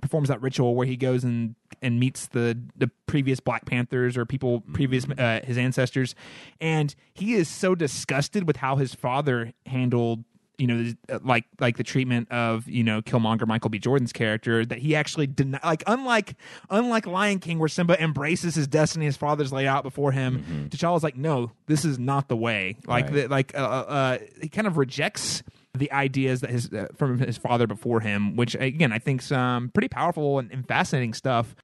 [0.02, 4.26] performs that ritual where he goes and and meets the the previous Black Panthers or
[4.26, 5.20] people previous Mm-hmm.
[5.20, 6.16] uh, his ancestors,
[6.60, 10.24] and he is so disgusted with how his father handled
[10.60, 13.80] you know uh, like like the treatment of you know Killmonger Michael B.
[13.80, 16.36] Jordan's character that he actually deny like unlike
[16.70, 21.04] unlike Lion King where Simba embraces his destiny his father's laid out before him T'Challa's
[21.04, 22.78] like no this is not the way.
[22.86, 23.14] Like Right.
[23.14, 25.42] the, like uh, uh, he kind of rejects
[25.74, 29.70] the ideas that his uh, from his father before him which again I think's um
[29.74, 31.56] pretty powerful and, and fascinating stuff.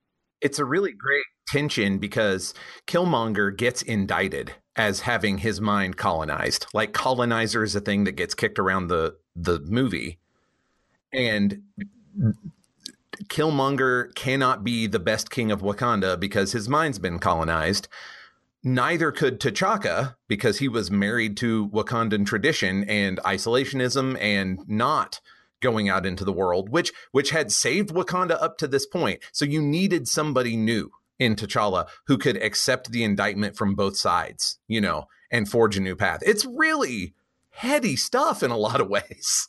[0.41, 2.53] It's a really great tension because
[2.87, 6.67] Killmonger gets indicted as having his mind colonized.
[6.73, 10.19] Like colonizer is a thing that gets kicked around the the movie.
[11.13, 11.63] And
[13.29, 17.87] Killmonger cannot be the best king of Wakanda because his mind's been colonized.
[18.63, 25.21] Neither could T'Chaka because he was married to Wakandan tradition and isolationism and not
[25.61, 29.21] going out into the world, which which had saved Wakanda up to this point.
[29.31, 34.59] So you needed somebody new in T'Challa who could accept the indictment from both sides,
[34.67, 36.21] you know, and forge a new path.
[36.25, 37.13] It's really
[37.49, 39.47] heady stuff in a lot of ways.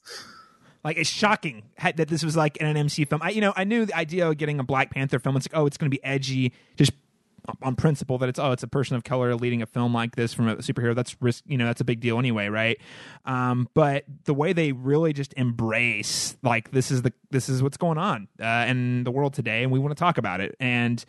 [0.84, 3.20] Like it's shocking that this was like an MC film.
[3.20, 5.36] I, you know, I knew the idea of getting a Black Panther film.
[5.36, 6.92] It's like, oh, it's going to be edgy, just
[7.62, 10.34] on principle that it's oh, it's a person of color leading a film like this
[10.34, 10.94] from a superhero.
[10.94, 12.78] That's risk, you know, that's a big deal anyway, right?
[13.24, 17.76] Um, but the way they really just embrace like this is the this is what's
[17.76, 20.54] going on uh, in the world today, and we want to talk about it.
[20.60, 21.04] And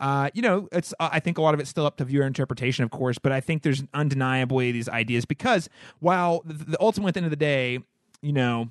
[0.00, 2.84] uh, you know, it's I think a lot of it's still up to viewer interpretation,
[2.84, 5.68] of course, but I think there's undeniably these ideas because
[6.00, 7.80] while the, the ultimate at the end of the day,
[8.20, 8.70] you know.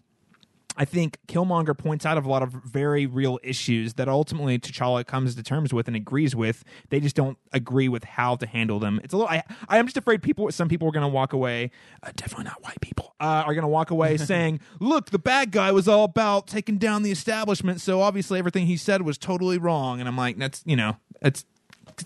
[0.82, 5.06] I think Killmonger points out of a lot of very real issues that ultimately T'Challa
[5.06, 6.63] comes to terms with and agrees with.
[6.89, 9.00] They just don't agree with how to handle them.
[9.04, 9.30] It's a little.
[9.30, 10.52] I, I am just afraid people.
[10.52, 11.70] Some people are going to walk away.
[12.02, 13.13] Uh, definitely not white people.
[13.20, 16.80] Uh, are going to walk away saying, "Look, the bad guy was all about taking
[16.80, 20.63] down the establishment, so obviously everything he said was totally wrong." And I'm like, that's
[20.65, 21.46] you know, it's 'cause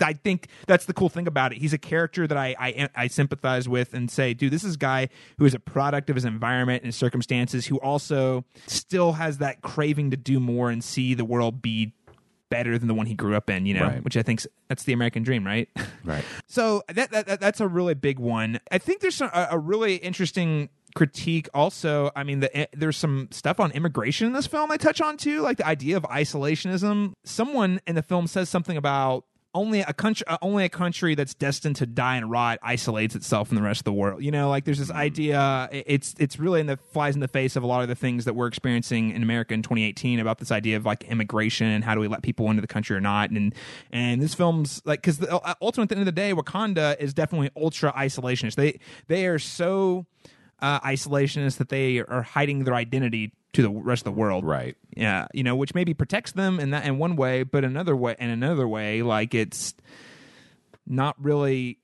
[0.01, 1.57] I think that's the cool thing about it.
[1.59, 4.77] He's a character that I, I I sympathize with and say, dude, this is a
[4.77, 9.61] guy who is a product of his environment and circumstances, who also still has that
[9.61, 11.93] craving to do more and see the world be
[12.49, 13.65] better than the one he grew up in.
[13.65, 14.03] You know, Right.
[14.03, 15.69] which I think that's the American dream, right?
[16.05, 16.23] Right.
[16.45, 18.59] So that, that, that that's a really big one.
[18.71, 22.95] I think there's some, a, a really interesting critique also i mean the, eh, there's
[22.95, 26.03] some stuff on immigration in this film i touch on too like the idea of
[26.03, 31.15] isolationism someone in the film says something about only a country uh, only a country
[31.15, 34.23] that's destined to die and rot isolates itself from the rest of the world.
[34.23, 37.27] You know like there's this idea it- it's it's really in the flies in the
[37.27, 40.37] face of a lot of the things that we're experiencing in america in 2018 about
[40.37, 43.01] this idea of like immigration and how do we let people into the country or
[43.01, 43.31] not.
[43.31, 43.55] And
[43.91, 45.19] and this film's like because
[45.61, 48.55] ultimately at the end of the day wakanda is definitely ultra isolationist.
[48.55, 50.05] They they are so
[50.61, 54.45] uh, isolationists that they are hiding their identity to the rest of the world.
[54.45, 54.75] Right.
[54.95, 58.15] Yeah, you know, which maybe protects them in that in one way, but another way,
[58.19, 59.73] in another way, like it's
[60.85, 61.79] not really.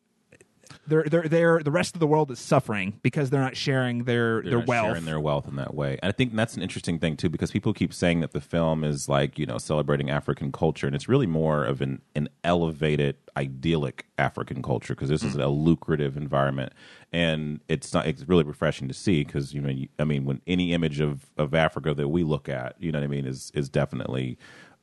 [0.91, 4.41] They're they're they're the rest of the world is suffering because they're not sharing their
[4.41, 4.88] They're their not wealth.
[4.88, 5.97] sharing their wealth in that way.
[6.04, 8.84] And I think that's an interesting thing too, because people keep saying that the film
[8.84, 13.15] is like you know celebrating African culture, and it's really more of an an elevated,
[13.38, 16.73] idyllic African culture because this is a lucrative environment,
[17.13, 18.06] and it's not.
[18.06, 21.25] It's really refreshing to see because you know, you, I mean, when any image of
[21.38, 24.38] of Africa that we look at, you know what I mean, is is definitely.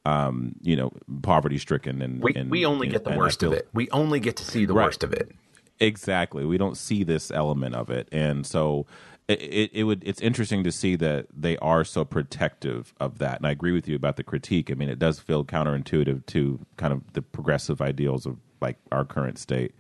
[0.05, 0.91] Um, you know,
[1.21, 3.69] poverty stricken, and We, and, we only and- get the and I worst of it.
[3.75, 4.85] We only get to see the Right.
[4.87, 5.33] worst of it.
[5.81, 6.45] Exactly.
[6.45, 8.87] We don't see this element of it, and so
[9.29, 10.03] it, it, it would.
[10.05, 13.37] It's interesting to see that they are so protective of that.
[13.39, 14.71] And I agree with you about the critique.
[14.71, 19.05] I mean, it does feel counterintuitive to kind of the progressive ideals of like our
[19.05, 19.75] current state.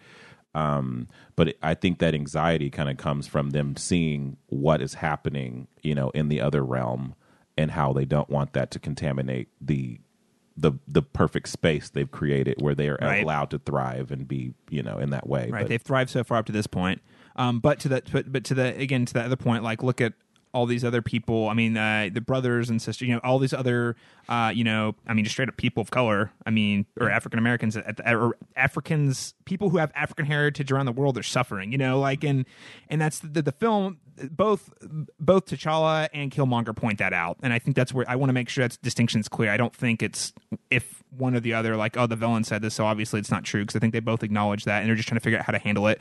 [0.54, 5.68] Um, but I think that anxiety kind of comes from them seeing what is happening,
[5.82, 7.14] you know, in the other realm,
[7.56, 10.00] and how they don't want that to contaminate the
[10.60, 13.22] the the perfect space they've created where they are Right.
[13.22, 15.48] allowed to thrive and be you know in that way.
[15.50, 17.00] Right But- they've thrived so far up to this point.
[17.36, 20.00] Um but to that but, but to the again to the other point like look
[20.00, 20.14] at
[20.54, 21.48] all these other people.
[21.48, 23.94] I mean uh the brothers and sisters you know all these other
[24.28, 27.38] uh you know i mean just straight up people of color i mean or african
[27.38, 31.70] americans at the, or africans people who have african heritage around the world are suffering
[31.70, 32.44] you know like and
[32.88, 33.98] and that's the, the film
[34.30, 34.72] both
[35.18, 38.32] both T'Challa and Killmonger point that out, and I think that's where I want to
[38.32, 39.50] make sure that distinction's clear.
[39.50, 40.32] I don't think it's
[40.70, 43.44] if one or the other, like oh the villain said this, so obviously it's not
[43.44, 45.44] true because I think they both acknowledge that, and they're just trying to figure out
[45.44, 46.00] how to handle it.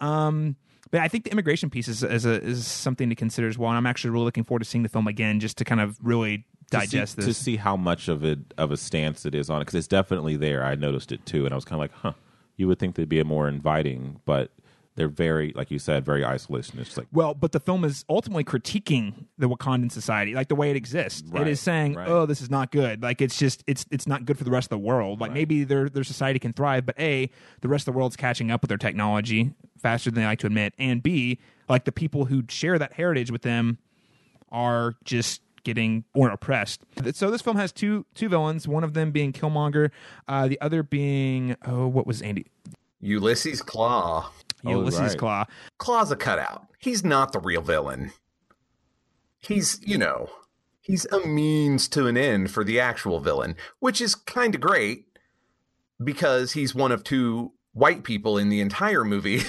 [0.00, 0.56] Um,
[0.90, 3.70] but I think the immigration piece is is, a, is something to consider as well,
[3.70, 5.98] and I'm actually really looking forward to seeing the film again just to kind of
[6.02, 7.38] really to digest see, this.
[7.38, 9.88] to see how much of it of a stance it is on it because it's
[9.88, 10.64] definitely there.
[10.64, 12.12] I noticed it too, and I was kind of like, huh.
[12.58, 14.50] You would think they'd be a more inviting, but
[14.96, 16.96] they're very, like you said, very isolationist.
[16.96, 20.76] Like Well, but the film is ultimately critiquing the Wakandan society, like the way it
[20.76, 21.22] exists.
[21.28, 22.08] Right, it is saying, right.
[22.08, 23.02] "Oh, this is not good.
[23.02, 25.20] Like it's just it's it's not good for the rest of the world.
[25.20, 27.30] Like maybe their their society can thrive, but a
[27.60, 30.46] the rest of the world's catching up with their technology faster than they like to
[30.46, 33.78] admit, and b like the people who share that heritage with them
[34.50, 36.80] are just getting more oppressed.
[37.12, 39.90] So this film has two two villains, one of them being Killmonger,
[40.26, 42.46] uh, the other being oh, what was Andy
[43.00, 44.30] Ulysses Claw.
[44.66, 45.18] Oh, Ulysses right.
[45.18, 45.44] Claw?
[45.78, 46.66] Claw's a cutout.
[46.78, 48.12] He's not the real villain.
[49.40, 50.28] He's, you know,
[50.80, 55.06] he's a means to an end for the actual villain, which is kind of great
[56.02, 59.40] because he's one of two white people in the entire movie.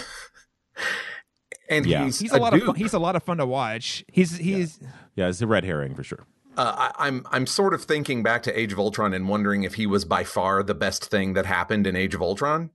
[1.69, 2.06] and Yeah.
[2.06, 2.75] he's, He's a, lot of fun.
[2.75, 4.03] He's a lot of fun to watch.
[4.12, 4.80] He's he's
[5.15, 6.25] yeah, it's a red herring for sure.
[6.56, 9.75] Uh, I, I'm I'm sort of thinking back to Age of Ultron and wondering if
[9.75, 12.71] he was by far the best thing that happened in Age of Ultron,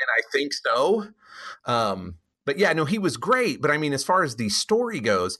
[0.00, 1.08] and I think so.
[1.66, 3.60] Um, but yeah, no, he was great.
[3.60, 5.38] But I mean, as far as the story goes,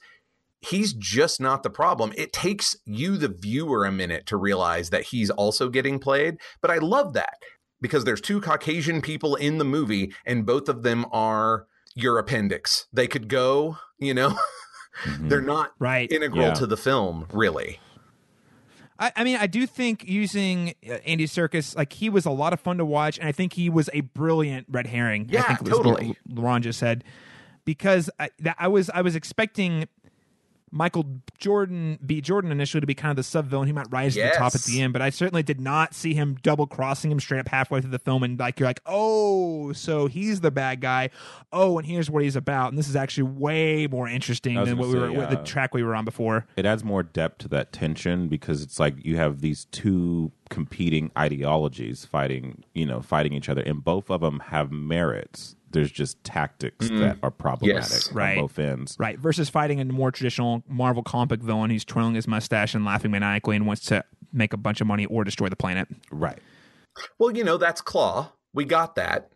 [0.61, 2.13] he's just not the problem.
[2.15, 6.37] It takes you, the viewer, a minute to realize that he's also getting played.
[6.61, 7.37] But I love that
[7.81, 12.85] because there's two Caucasian people in the movie, and both of them are your appendix.
[12.93, 14.37] They could go, you know.
[15.19, 16.11] They're not right.
[16.11, 16.53] integral Yeah.
[16.53, 17.79] to the film, really.
[19.01, 22.53] I, I mean, I do think using uh, Andy Serkis, like he was a lot
[22.53, 25.23] of fun to watch, and I think he was a brilliant red herring.
[25.29, 26.15] I Yeah, think was totally.
[26.29, 27.03] what Laron just said
[27.65, 29.87] because I, that, I was I was expecting
[30.71, 32.21] Michael Jordan, B.
[32.21, 33.67] Jordan, initially to be kind of the sub villain.
[33.67, 36.13] He might rise to the top at the end, but I certainly did not see
[36.13, 38.23] him double crossing him straight up halfway through the film.
[38.23, 41.09] And like you're like, oh, so he's the bad guy.
[41.51, 42.69] Oh, and here's what he's about.
[42.69, 45.73] And this is actually way more interesting than what gonna we say, were the track
[45.73, 46.47] we were on before.
[46.55, 51.11] It adds more depth to that tension because it's like you have these two competing
[51.17, 55.55] ideologies fighting, you know, fighting each other, and both of them have merits.
[55.71, 58.09] There's just tactics that are problematic Yes.
[58.09, 58.37] on Right.
[58.37, 58.95] both ends.
[58.99, 63.11] Right, versus fighting a more traditional Marvel comic villain who's twirling his mustache and laughing
[63.11, 64.03] maniacally and wants to
[64.33, 65.87] make a bunch of money or destroy the planet.
[66.11, 66.39] Right.
[67.19, 68.31] Well, you know, that's Claw.
[68.53, 69.29] We got that.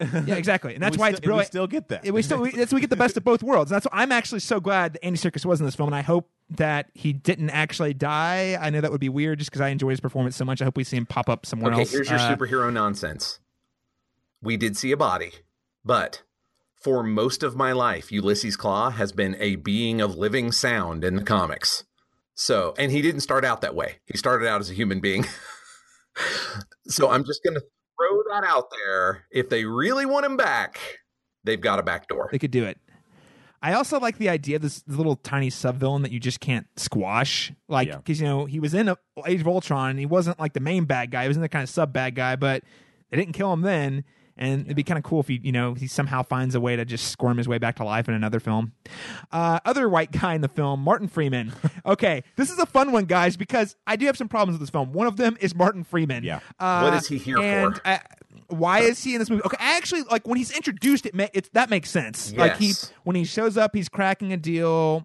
[0.00, 1.46] Yeah, exactly, and that's We why still- it's brilliant.
[1.46, 2.12] We still get that.
[2.12, 3.68] We still we, that's we get the best of both worlds.
[3.70, 6.02] That's why I'm actually so glad that Andy Serkis was in this film, and I
[6.02, 8.56] hope that he didn't actually die.
[8.60, 10.62] I know that would be weird, just because I enjoy his performance so much.
[10.62, 11.90] I hope we see him pop up somewhere Okay, else.
[11.90, 13.40] here's your Uh, superhero nonsense.
[14.42, 15.32] We did see a body,
[15.84, 16.22] but
[16.82, 21.16] for most of my life, Ulysses Claw has been a being of living sound in
[21.16, 21.84] the comics.
[22.34, 23.96] So, and he didn't start out that way.
[24.04, 25.24] He started out as a human being.
[26.86, 29.24] so I'm just going to throw that out there.
[29.30, 30.78] If they really want him back,
[31.44, 32.28] they've got a back door.
[32.30, 32.78] they could do it.
[33.62, 36.66] I also like the idea of this little tiny sub villain that you just can't
[36.76, 37.52] squash.
[37.68, 37.96] Like, Yeah.
[37.96, 38.94] because, you know, he was in
[39.26, 41.22] Age of Ultron and he wasn't like the main bad guy.
[41.22, 42.62] He was in the kind of sub bad guy, but
[43.10, 44.04] they didn't kill him then.
[44.36, 46.76] And it'd be kind of cool if he, you know, he somehow finds a way
[46.76, 48.72] to just squirm his way back to life in another film.
[49.32, 51.52] Uh, other white guy in the film, Martin Freeman.
[51.86, 54.70] okay, this is a fun one, guys, because I do have some problems with this
[54.70, 54.92] film.
[54.92, 56.24] One of them is Martin Freeman.
[56.24, 56.40] Yeah.
[56.58, 57.86] Uh, What is he here and, for?
[57.86, 57.98] uh,
[58.48, 59.42] why is he in this movie?
[59.44, 61.06] Okay, I actually like when he's introduced.
[61.06, 62.32] It, ma- it's that makes sense.
[62.34, 62.92] Like he Yes.
[63.04, 65.04] when he shows up, he's cracking a deal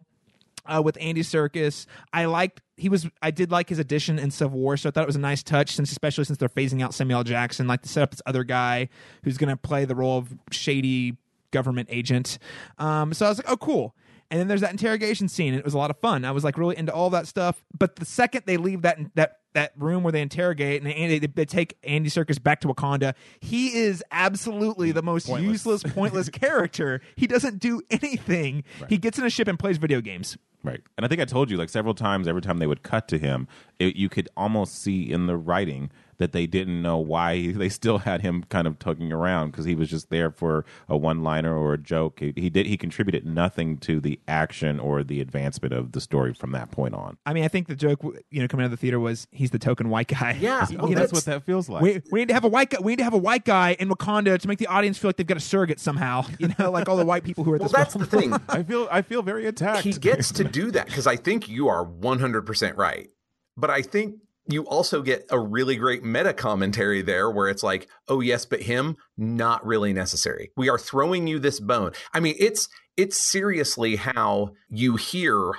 [0.65, 1.85] uh, with Andy Serkis.
[2.13, 5.03] I liked he was I did like his addition in Civil War, so I thought
[5.03, 7.89] it was a nice touch since especially since they're phasing out Samuel Jackson, like to
[7.89, 8.89] set up this other guy
[9.23, 11.17] who's gonna play the role of shady
[11.51, 12.39] government agent.
[12.77, 13.95] Um, so I was like, oh cool.
[14.29, 15.49] And then there's that interrogation scene.
[15.49, 16.23] And it was a lot of fun.
[16.23, 17.65] I was like really into all that stuff.
[17.77, 21.77] But the second they leave that that that room where they interrogate and they, take
[21.83, 25.51] Andy Serkis back to Wakanda, he is absolutely the most Pointless.
[25.51, 27.01] useless, pointless character.
[27.15, 28.63] He doesn't do anything.
[28.89, 30.37] He gets in a ship and plays video games.
[30.63, 30.81] Right.
[30.97, 33.17] And I think I told you like several times every time they would cut to
[33.17, 33.47] him,
[33.79, 35.91] it, you could almost see in the writing
[36.21, 39.75] that they didn't know why they still had him kind of tugging around because he
[39.75, 42.19] was just there for a one-liner or a joke.
[42.19, 46.33] He, he did he contributed nothing to the action or the advancement of the story
[46.33, 47.17] from that point on.
[47.25, 49.51] I mean, I think the joke, you know, coming out of the theater was he's
[49.51, 50.37] the token white guy.
[50.39, 51.81] Yeah, well, know, that's what that feels like.
[51.81, 52.77] we, we need to have a white guy.
[52.81, 55.17] We need to have a white guy in Wakanda to make the audience feel like
[55.17, 56.25] they've got a surrogate somehow.
[56.39, 58.29] You know, like all the white people who are at Well, this that's film.
[58.29, 58.45] the thing.
[58.49, 59.83] I feel I feel very attacked.
[59.83, 63.09] he gets to do that because I think you are 100% right.
[63.57, 64.15] But I think
[64.53, 68.61] you also get a really great meta commentary there where it's like, oh yes, but
[68.61, 70.51] him not really necessary.
[70.55, 71.91] We are throwing you this bone.
[72.13, 75.53] I mean, it's it's seriously how you hear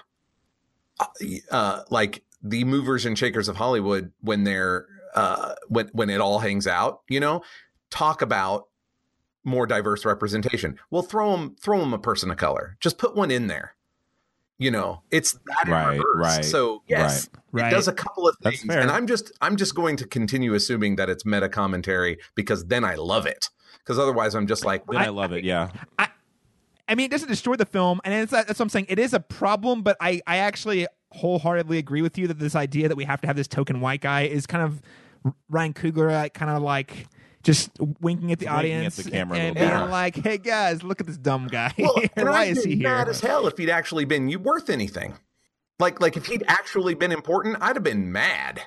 [1.50, 6.38] uh like the movers and shakers of Hollywood when they're uh when when it all
[6.38, 7.42] hangs out, you know,
[7.90, 8.68] talk about
[9.44, 10.78] more diverse representation.
[10.90, 12.76] Well, throw them throw them a person of color.
[12.80, 13.74] Just put one in there.
[14.58, 16.36] You know, it's that in Right, reverse.
[16.36, 17.66] right, So yes, right.
[17.66, 20.96] it does a couple of things, and I'm just I'm just going to continue assuming
[20.96, 23.48] that it's meta commentary because then I love it.
[23.78, 25.42] Because otherwise, I'm just like, Then I, love it.
[25.42, 25.70] Yeah.
[25.98, 28.86] I mean, it doesn't destroy the film, and it's, that's what I'm saying.
[28.88, 32.88] It is a problem, but I, I actually wholeheartedly agree with you that this idea
[32.88, 34.80] that we have to have this token white guy is kind of
[35.48, 37.08] Ryan Coogler, like, kind of like
[37.42, 37.70] just
[38.00, 39.90] winking at the Winking at audience the camera a and little being bit.
[39.90, 41.72] like, "Hey guys, look at this dumb guy.
[41.78, 44.70] well, and Why is he here?" mad as hell if he'd actually been you worth
[44.70, 45.14] anything.
[45.78, 48.62] Like like if he'd actually been important, I'd have been mad.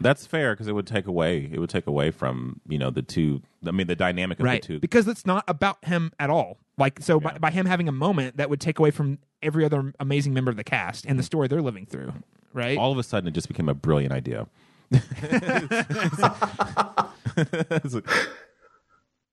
[0.00, 3.02] That's fair because it would take away it would take away from you know the
[3.02, 3.42] two.
[3.66, 4.80] I mean the dynamic of right the two.
[4.80, 8.36] because it's not about him at all like so by, by him having a moment
[8.36, 11.26] that would take away from every other amazing member of the cast and the mm.
[11.26, 12.12] story they're living through
[12.52, 14.46] right All of a sudden, it just became a brilliant idea.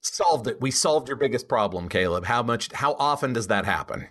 [0.01, 0.61] Solved it.
[0.61, 2.25] We solved your biggest problem, Caleb.
[2.25, 2.71] How much?
[2.73, 4.07] How often does that happen?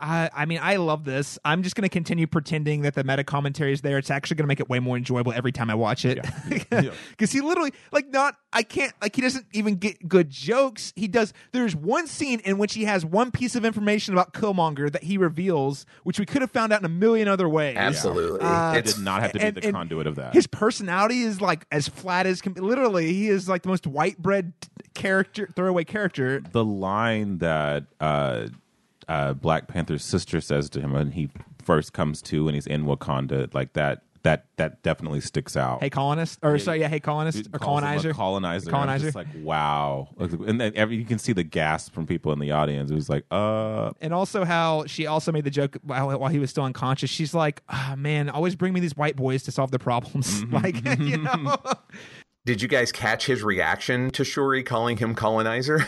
[0.00, 1.38] I, I mean, I love this.
[1.44, 3.98] I'm just going to continue pretending that the meta commentary is there.
[3.98, 6.24] It's actually going to make it way more enjoyable every time I watch it.
[6.48, 10.92] Because he literally, like, not, I can't, like, he doesn't even get good jokes.
[10.96, 14.90] He does, there's one scene in which he has one piece of information about Killmonger
[14.92, 17.76] that he reveals, which we could have found out in a million other ways.
[17.76, 18.40] Absolutely.
[18.40, 20.32] I It's did not have to be the and conduit of that.
[20.34, 22.60] His personality is like as flat as can be.
[22.60, 24.52] Literally, he is like the most white bread
[24.94, 26.40] character, throwaway character.
[26.40, 28.46] the line that uh,
[29.10, 31.30] uh, Black Panther's sister says to him when he
[31.64, 35.82] first comes to and he's in Wakanda, like that, that that definitely sticks out.
[35.82, 39.04] Hey, colonist, or sorry, yeah, hey, colonist or calls him a colonizer, colonizer, colonizer.
[39.06, 42.52] Just like wow, and then every, you can see the gasp from people in the
[42.52, 42.90] audience.
[42.90, 46.38] It was like, uh, and also how she also made the joke while, while he
[46.38, 47.10] was still unconscious.
[47.10, 50.54] She's like, oh, "Man, always bring me these white boys to solve the problems." Mm-hmm.
[50.86, 51.56] like, you know,
[52.44, 55.84] Did you guys catch his reaction to Shuri calling him colonizer?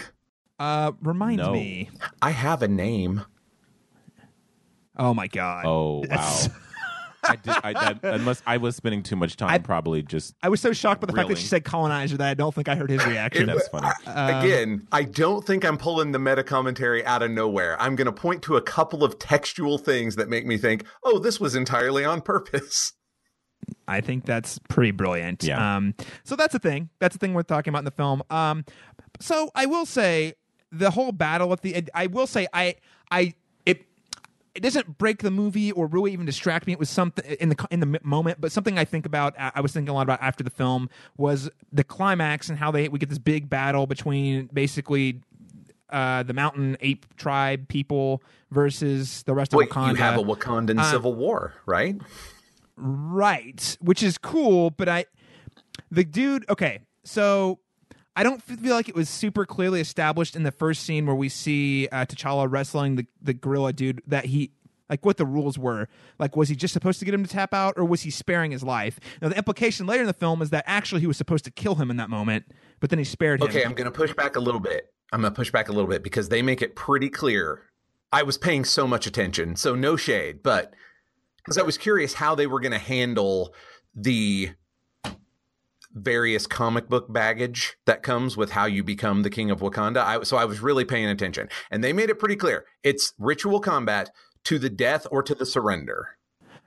[0.59, 1.53] Uh, remind No.
[1.53, 1.91] me.
[2.21, 3.25] I have a name.
[4.97, 5.65] Oh my god!
[5.67, 6.39] oh wow.
[7.25, 7.55] I did.
[7.63, 10.73] I, that, unless I was spending too much time, I- probably just I was so
[10.73, 13.05] shocked by the fact that she said colonizer that I don't think I heard his
[13.07, 13.47] reaction.
[13.47, 13.89] that's funny.
[14.07, 17.81] Again, I don't think I'm pulling the meta commentary out of nowhere.
[17.81, 21.19] I'm going to point to a couple of textual things that make me think, oh,
[21.21, 22.93] this was entirely on purpose.
[23.87, 25.45] I think that's pretty brilliant.
[25.45, 25.77] Yeah.
[25.77, 25.95] Um,
[26.25, 26.91] so that's the thing.
[26.99, 28.25] That's the thing we're talking about in the film.
[28.31, 28.65] Um,
[29.21, 30.35] so I will say
[30.73, 31.75] the whole battle at the.
[31.75, 31.91] end.
[31.95, 32.77] I will say I
[33.11, 33.35] I
[33.67, 33.85] it
[34.55, 36.73] it doesn't break the movie or really even distract me.
[36.73, 39.35] It was something in the in the moment, but something I think about.
[39.39, 42.89] I was thinking a lot about after the film was the climax and how they
[42.89, 45.21] we get this big battle between basically.
[45.91, 49.91] Uh, the mountain ape tribe people versus the rest of Wait, Wakanda.
[49.91, 52.01] you have a Wakandan Uh, civil war, right?
[52.77, 55.05] Right, which is cool, but I
[55.91, 56.81] the dude, okay.
[57.05, 57.59] So
[58.15, 61.29] I don't feel like it was super clearly established in the first scene where we
[61.29, 64.53] see uh, T'Challa wrestling the the gorilla dude that he
[64.93, 65.89] like what the rules were.
[66.19, 68.51] Like, was he just supposed to get him to tap out, or was he sparing
[68.51, 69.01] his life?
[69.23, 71.77] Now, the implication later in the film is that actually he was supposed to kill
[71.77, 72.45] him in that moment,
[72.79, 73.49] but then he spared him.
[73.49, 74.93] Okay, I'm going to push back a little bit.
[75.13, 77.63] I'm going to push back a little bit because they make it pretty clear.
[78.13, 80.75] I was paying so much attention, so no shade, but
[81.39, 83.55] because I was curious how they were going to handle
[83.95, 84.51] the
[85.95, 89.99] various comic book baggage that comes with how you become the king of Wakanda.
[89.99, 93.61] I, so I was really paying attention, and they made it pretty clear: it's ritual
[93.61, 94.11] combat
[94.45, 96.17] to the death or to the surrender.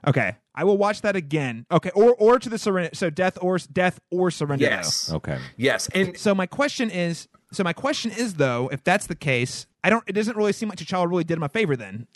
[0.06, 1.66] Okay, I will watch that again.
[1.70, 2.90] Okay, or or to the surrender.
[2.94, 4.64] So death or death or surrender.
[4.66, 4.70] though.
[4.70, 5.38] Yes, Okay.
[5.56, 9.66] yes, and So my question is, so my question is though, if that's the case,
[9.82, 10.04] I don't.
[10.06, 12.06] It doesn't really seem like T'Challa really did him a favor then,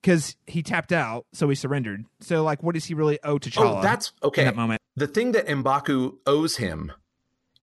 [0.00, 2.04] because he tapped out, so he surrendered.
[2.20, 3.78] So like, what does he really owe to T'Challa?
[3.78, 4.42] Oh, that's okay.
[4.42, 6.92] In that moment, The thing that Mbaku owes him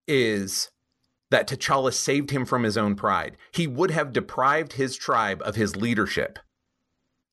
[0.08, 0.72] is
[1.30, 3.38] that T'Challa saved him from his own pride.
[3.52, 6.40] He would have deprived his tribe of his leadership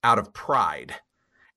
[0.02, 0.96] out of pride.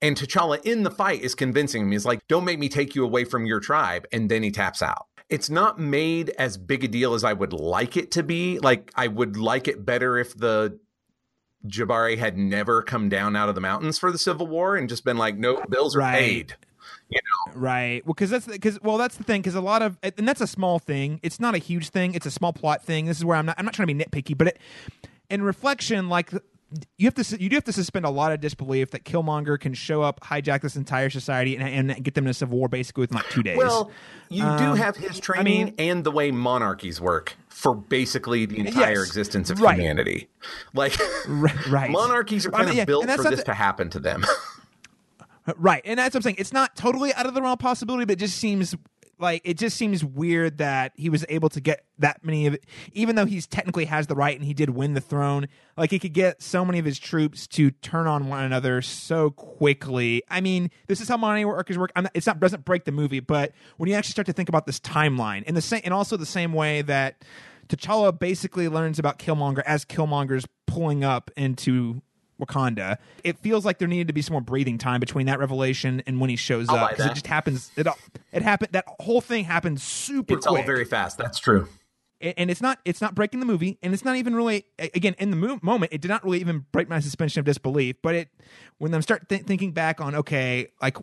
[0.02, 1.92] And T'Challa in the fight is convincing him.
[1.92, 4.06] He's like, don't make me take you away from your tribe.
[4.12, 5.08] And then he taps out.
[5.30, 8.60] It's not made as big a deal as I would like it to be.
[8.60, 10.80] Like, I would like it better if the
[11.66, 15.04] Jabari had never come down out of the mountains for the Civil War and just
[15.04, 16.20] been like, no, bills are Right.
[16.20, 16.56] paid.
[17.56, 18.06] right?
[18.06, 19.42] Well, because that's because well, that's the thing.
[19.42, 21.20] Because a lot of and that's a small thing.
[21.24, 22.14] It's not a huge thing.
[22.14, 23.06] It's a small plot thing.
[23.06, 23.56] This is where I'm not.
[23.58, 24.60] I'm not trying to be nitpicky, but it,
[25.30, 26.32] in reflection, like
[26.98, 29.74] you have to you do have to suspend a lot of disbelief that Killmonger can
[29.74, 33.02] show up, hijack this entire society, and, and get them in a civil war basically
[33.02, 33.58] within like two days.
[33.58, 33.90] Well,
[34.30, 38.46] you do Um, have his training I mean- and the way monarchies work for basically
[38.46, 39.76] the entire Yes, existence of right.
[39.78, 40.28] humanity.
[40.74, 40.98] Like,
[41.28, 43.54] Right, monarchies are I kind mean, of yeah, built and that's for this the- to
[43.54, 44.24] happen to them.
[45.56, 46.36] Right, and that's what I'm saying.
[46.40, 48.76] It's not totally out of the realm of possibility, but it just seems
[49.20, 52.66] like it just seems weird that he was able to get that many of it,
[52.94, 55.48] even though he's technically has the right and he did win the throne.
[55.76, 59.32] Like he could get so many of his troops to turn on one another so
[59.32, 60.24] quickly.
[60.30, 61.92] I mean, this is how money workers work.
[61.96, 64.66] Not, it's not doesn't break the movie, but when you actually start to think about
[64.66, 67.24] this timeline, and the same, and also the same way that
[67.68, 72.02] T'Challa basically learns about Killmonger as Killmonger's pulling up into
[72.40, 72.98] Wakanda.
[73.24, 76.20] It feels like there needed to be some more breathing time between that revelation and
[76.20, 77.72] when he shows I'll up because it just happens.
[77.76, 77.88] It
[78.32, 78.74] it happened.
[78.74, 81.18] That whole thing happened super it's all very fast.
[81.18, 81.68] That's true.
[82.20, 85.30] And it's not it's not breaking the movie, and it's not even really again in
[85.30, 85.94] the mo- moment.
[85.94, 87.98] It did not really even break my suspension of disbelief.
[88.02, 88.30] But it
[88.80, 90.98] when I start th- thinking back on okay, like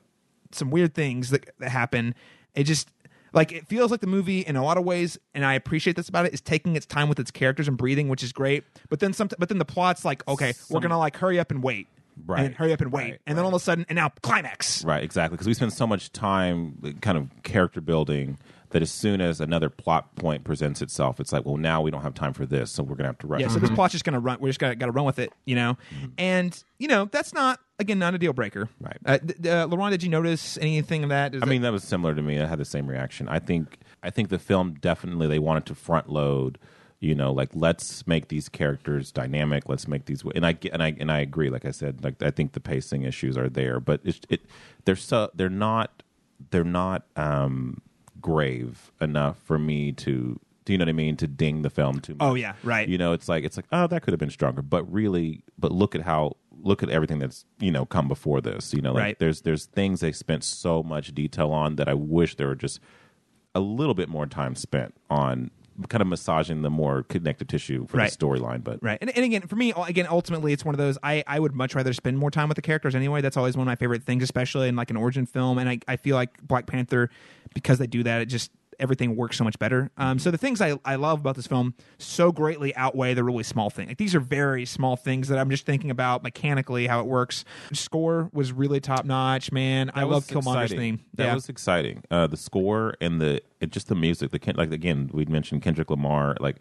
[0.51, 2.15] some weird things that, that happen,
[2.55, 2.89] it just
[3.35, 6.09] like it feels like the movie in a lot of ways, and I appreciate this
[6.09, 8.65] about it, is taking its time with its characters and breathing, which is great.
[8.89, 11.63] But then some, but then the plot's like, okay, we're gonna like hurry up and
[11.63, 11.89] wait,
[12.27, 14.11] Right, and hurry up and wait, right, and then all of a sudden, and now
[14.23, 14.85] climax.
[14.85, 15.37] Right, exactly.
[15.37, 18.39] Because we spend so much time kind of character building
[18.71, 22.03] that as soon as another plot point presents itself, it's like, well, now we don't
[22.03, 23.41] have time for this, so we're gonna have to rush.
[23.41, 23.77] Yeah, so this mm-hmm.
[23.77, 24.39] plot's just gonna run.
[24.41, 25.77] We're just gonna gotta run with it, you know.
[25.95, 26.07] Mm-hmm.
[26.19, 28.69] And you know that's not again not a deal breaker.
[28.81, 28.97] Right.
[29.05, 31.35] Uh, th- uh, Laron, did you notice anything of that?
[31.35, 32.41] Is I that- mean, that was similar to me.
[32.41, 33.29] I had the same reaction.
[33.29, 36.59] I think I think the film definitely they wanted to front load.
[37.01, 39.69] You know, like let's make these characters dynamic.
[39.69, 41.51] Let's make these, and I and I and I agree.
[41.51, 44.47] Like I said, like I think the pacing issues are there, but it's, it
[44.87, 46.03] they're so they're not
[46.51, 47.83] they're not um,
[48.21, 50.41] grave enough for me to.
[50.65, 51.19] Do you know what I mean?
[51.19, 52.23] To ding the film too much.
[52.23, 52.89] Oh, yeah, right.
[52.89, 55.73] You know, it's like it's like oh that could have been stronger, but really, but
[55.73, 58.73] look at how look at everything that's you know come before this.
[58.75, 59.19] You know, like Right.
[59.19, 62.81] there's there's things they spent so much detail on that I wish there were just
[63.55, 65.51] a little bit more time spent on
[65.89, 68.11] kind of massaging the more connective tissue for Right.
[68.11, 68.63] the storyline.
[68.63, 70.97] But Right, and, and again, for me, again, ultimately, it's one of those.
[71.03, 73.21] I, I would much rather spend more time with the characters anyway.
[73.21, 75.59] That's always one of my favorite things, especially in like an origin film.
[75.59, 77.11] And I, I feel like Black Panther,
[77.55, 79.91] because they do that, it just everything works so much better.
[79.97, 83.43] Um, so the things I, I love about this film so greatly outweigh the really
[83.43, 83.89] small thing.
[83.89, 87.45] Like these are very small things that I'm just thinking about mechanically how it works.
[87.73, 89.91] Score was really top notch, man.
[89.95, 90.79] I love Killmonger's exciting.
[90.79, 91.05] theme.
[91.15, 91.35] That yeah.
[91.35, 92.03] was exciting.
[92.11, 94.31] Uh, the score and the it, just the music.
[94.31, 96.37] The like again, we'd mentioned Kendrick Lamar.
[96.41, 96.57] Like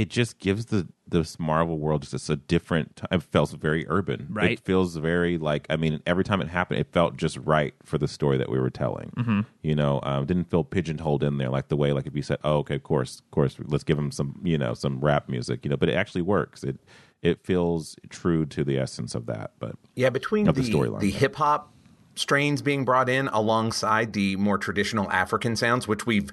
[0.00, 2.96] it just gives the this Marvel world just a different.
[2.96, 4.28] t- It feels very urban.
[4.30, 4.52] Right.
[4.52, 5.66] It feels very like.
[5.68, 8.58] I mean, every time it happened, it felt just right for the story that we
[8.58, 9.12] were telling.
[9.18, 9.40] Mm-hmm.
[9.60, 12.38] You know, um, didn't feel pigeonholed in there like the way like if you said,
[12.42, 15.64] "Oh, okay, of course, of course, let's give him some you know some rap music."
[15.64, 16.64] You know, but it actually works.
[16.64, 16.78] It
[17.20, 19.50] it feels true to the essence of that.
[19.58, 21.74] But Yeah, between Of the, the the, hip hop
[22.14, 26.30] strains being brought in alongside the more traditional African sounds, which we've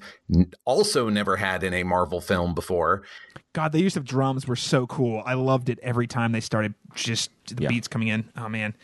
[0.66, 3.04] also never had in a Marvel film before.
[3.58, 5.24] God, the use of drums were so cool.
[5.26, 7.70] I loved it every time they started just the Yeah.
[7.70, 8.30] beats coming in.
[8.38, 8.76] Oh man.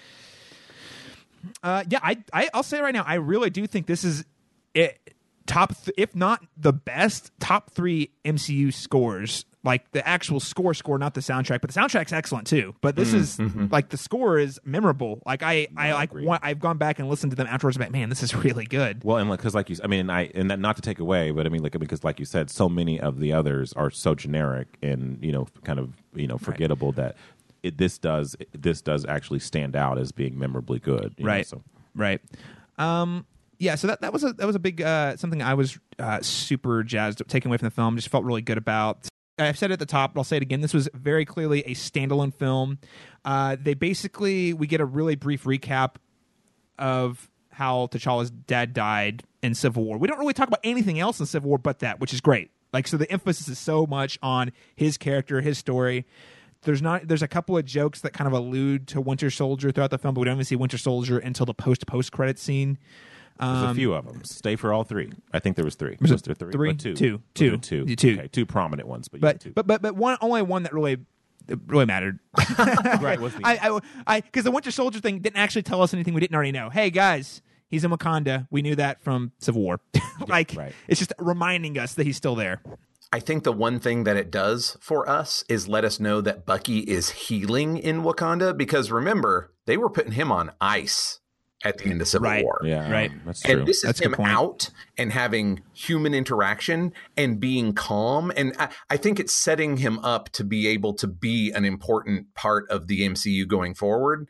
[1.62, 4.26] Uh, yeah, I, I I'll say right now, I really do think this is
[4.74, 4.98] it.
[5.46, 9.46] Top, th- if not the best, top three MCU scores.
[9.66, 12.76] Like the actual score, score, not the soundtrack, but the soundtrack's excellent too.
[12.82, 13.40] But this is
[13.72, 15.24] like the score is memorable.
[15.26, 16.26] Like I, I like agree.
[16.26, 17.78] want, I've gone back and listened to them afterwards.
[17.78, 19.06] But man, this is really good.
[19.06, 21.32] Well, and like because like you, I mean, I and that, not to take away,
[21.32, 24.14] but I mean, like because like you said, so many of the others are so
[24.16, 27.16] generic and you know, kind of you know, forgettable that
[27.64, 31.48] it, this does this does actually stand out as being memorably good, you know, right
[31.48, 31.64] so
[31.96, 32.20] right
[32.78, 33.26] um
[33.64, 36.22] yeah so that, that was a that was a big uh something i was uh
[36.22, 39.08] super jazzed taken away from the film just felt really good about
[39.40, 41.62] i've said it at the top but i'll say it again this was very clearly
[41.62, 42.78] a standalone film
[43.26, 45.96] uh they basically we get a really brief recap
[46.78, 49.98] of how T'Challa's dad died in Civil War.
[49.98, 52.52] We don't really talk about anything else in Civil War but that, which is great.
[52.74, 56.06] Like so the emphasis is so much on his character, his story.
[56.64, 59.92] There's not there's a couple of jokes that kind of allude to Winter Soldier throughout
[59.92, 62.80] the film, but we don't even see Winter Soldier until the post post credit scene.
[63.40, 64.24] There's a um, few of them.
[64.24, 65.12] Stay for all three.
[65.32, 65.98] I think there was three.
[66.00, 66.52] Was Was, there three?
[66.52, 66.70] three?
[66.70, 66.94] Or two.
[66.94, 67.22] Two.
[67.34, 67.86] Two.
[67.96, 68.14] two.
[68.14, 69.52] Okay, two prominent ones, but, But two.
[69.52, 70.98] but but but one only one that really
[71.48, 72.20] it really mattered.
[73.02, 76.14] right, was the I I because the Winter Soldier thing didn't actually tell us anything
[76.14, 76.70] we didn't already know.
[76.70, 78.48] Hey guys, he's in Wakanda.
[78.50, 79.80] We knew that from Civil War.
[80.28, 80.74] like right.
[80.88, 82.62] it's just reminding us that he's still there.
[83.12, 86.48] I think the one thing that it does for us is let us know that
[86.48, 91.20] Bucky is healing in Wakanda because remember, they were putting him on ice
[91.64, 92.44] at the end of Civil Right.
[92.44, 92.62] War.
[92.64, 93.12] yeah, Right.
[93.26, 93.60] That's true.
[93.60, 98.32] And this is That's him out and having human interaction and being calm.
[98.36, 102.34] And I, I think it's setting him up to be able to be an important
[102.34, 104.28] part of the MCU going forward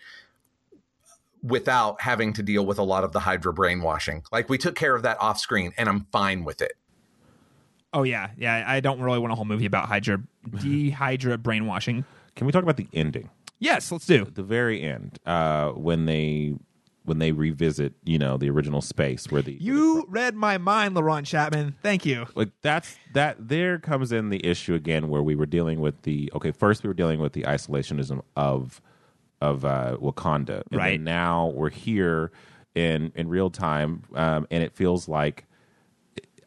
[1.42, 4.24] without having to deal with a lot of the Hydra brainwashing.
[4.32, 6.74] Like we took care of that off screen and I'm fine with it.
[7.92, 8.64] Oh yeah, yeah.
[8.66, 10.20] I don't really want a whole movie about Hydra,
[10.62, 12.06] de-Hydra brainwashing.
[12.36, 13.30] Can we talk about the ending?
[13.60, 14.22] Yes, let's do.
[14.24, 16.56] At the very end, uh, when they
[17.06, 21.26] when they revisit, you know, the original space where the You read my mind, Laron
[21.26, 21.76] Chapman.
[21.84, 22.26] Thank you.
[22.36, 26.32] like that's that there comes in the issue again where we were dealing with the
[26.34, 28.82] okay first we were dealing with the isolationism of
[29.42, 31.00] of uh wakanda and Right.
[31.02, 32.32] now we're here
[32.76, 35.46] in in real time um and it feels like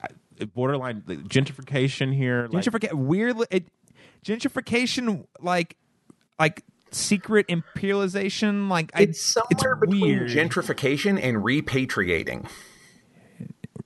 [0.03, 3.37] uh, borderline gentrification here like, Gentrification, weird.
[3.51, 3.65] It,
[4.25, 5.77] gentrification, like,
[6.39, 8.69] like secret imperialization.
[8.69, 10.31] Like, I, It's somewhere between weird.
[10.31, 12.49] gentrification and repatriating.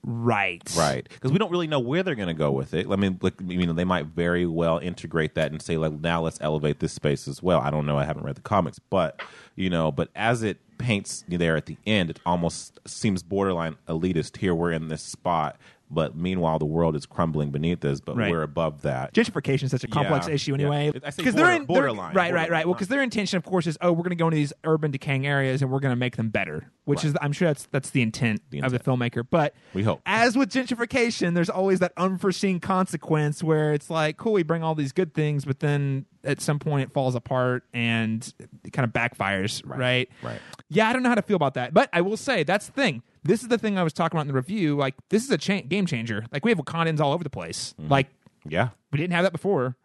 [0.03, 2.87] right, Right, because we don't really know where they're going to go with it.
[2.89, 6.21] I mean, like, you know, they might very well integrate that and say, like, now
[6.21, 7.59] let's elevate this space as well.
[7.59, 7.97] I don't know.
[7.97, 9.21] I haven't read the comics, but
[9.55, 14.37] you know, but as it paints there at the end, it almost seems borderline elitist.
[14.37, 15.57] Here we're in this spot,
[15.93, 17.99] but meanwhile, the world is crumbling beneath us.
[17.99, 18.31] But Right.
[18.31, 19.13] we're above that.
[19.13, 20.55] gentrification is such a complex Yeah, issue yeah.
[20.55, 20.91] anyway.
[21.05, 22.65] I say they're border- in borderline, right, right, right.
[22.65, 24.91] Well, because their intention, of course, is oh, we're going to go into these urban
[24.91, 26.71] decaying areas and we're going to make them better.
[26.85, 29.23] Which is, I'm sure that's that's the intent, The of the filmmaker.
[29.29, 30.01] But We hope.
[30.05, 34.75] as with gentrification, there's always that unforeseen consequence where it's like, cool, we bring all
[34.75, 38.33] these good things, but then at some point it falls apart and
[38.63, 40.09] it kind of backfires, right?
[40.23, 40.39] right.
[40.69, 42.71] Yeah, I don't know how to feel about that, but I will say that's the
[42.73, 43.03] thing.
[43.23, 44.75] This is the thing I was talking about in the review.
[44.75, 46.25] Like, this is a cha- game changer.
[46.31, 47.73] Like, we have Wakandans all over the place.
[47.79, 47.91] Mm-hmm.
[47.91, 48.07] Like,
[48.47, 49.75] Yeah, we didn't have that before.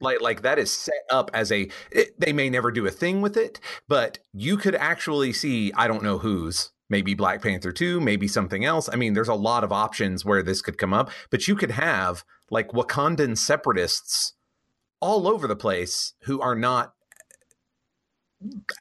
[0.00, 3.20] like like that is set up as a it, they may never do a thing
[3.20, 3.58] with it
[3.88, 8.64] but you could actually see i don't know whose maybe black panther 2 maybe something
[8.64, 11.56] else i mean there's a lot of options where this could come up but you
[11.56, 14.34] could have like wakandan separatists
[15.00, 16.92] all over the place who are not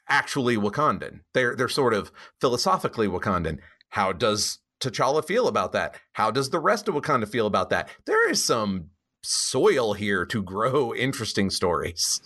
[0.07, 3.57] actually wakandan they're they're sort of philosophically wakandan
[3.89, 5.99] how does T'Challa feel about that?
[6.13, 7.89] How does the rest of Wakanda feel about that?
[8.05, 8.89] There is some
[9.23, 12.21] soil here to grow interesting stories.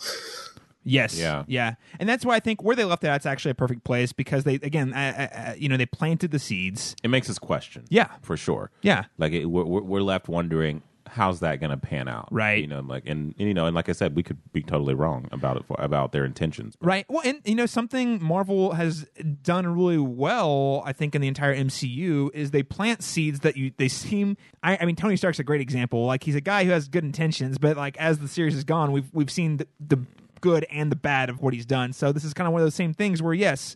[0.84, 1.18] Yes.
[1.18, 1.44] Yeah.
[1.48, 1.76] Yeah.
[2.00, 4.44] And that's why I think where they left that, it's actually a perfect place because
[4.46, 6.96] they, again, uh, uh, uh, you know, they planted the seeds.
[7.04, 7.86] it makes us question.
[7.90, 8.08] Yeah.
[8.24, 8.72] for sure.
[8.82, 9.06] Yeah.
[9.18, 10.82] like it, we're, we're we're left wondering
[11.14, 12.62] how's that going to pan out Right.
[12.62, 14.94] you know like and, and you know and like i said we could be totally
[14.94, 17.06] wrong about it for, about their intentions Right.
[17.10, 19.06] Well, and you know something Marvel has
[19.44, 23.72] done really well, I think, in the entire MCU is they plant seeds that you
[23.78, 24.38] they seem.
[24.64, 26.06] I, I mean, Tony Stark's a great example.
[26.06, 28.92] Like he's a guy who has good intentions, but like as the series has gone,
[28.92, 30.00] we've we've seen the, the
[30.40, 31.94] good and the bad of what he's done.
[31.94, 33.76] So this is kind of one of those same things where yes.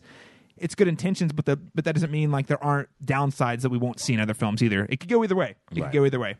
[0.58, 3.76] It's good intentions, but the but that doesn't mean like there aren't downsides that we
[3.76, 4.86] won't see in other films either.
[4.88, 5.50] It could go either way.
[5.70, 5.90] It Right.
[5.90, 6.36] could go either way.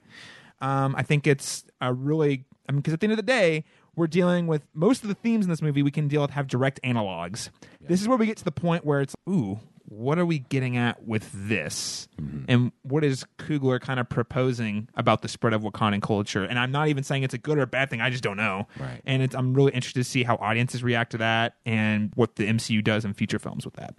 [0.61, 3.65] Um, I think it's a really, I mean, because at the end of the day,
[3.95, 6.47] we're dealing with most of the themes in this movie we can deal with have
[6.47, 7.51] direct analogs.
[7.81, 10.77] This is where we get to the point where it's, ooh, what are we getting
[10.77, 12.09] at with this?
[12.21, 12.45] Mm-hmm.
[12.49, 16.45] And what is Coogler kind of proposing about the spread of Wakandan culture?
[16.45, 18.01] And I'm not even saying it's a good or a bad thing.
[18.01, 18.67] I just don't know.
[18.79, 19.01] Right.
[19.07, 22.47] And it's, I'm really interested to see how audiences react to that and what the
[22.49, 23.95] MCU does in future films with that.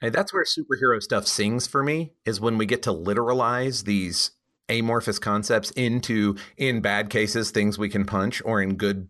[0.00, 4.32] And that's where superhero stuff sings for me is when we get to literalize these
[4.68, 9.08] amorphous concepts into, in bad cases, things we can punch, or in good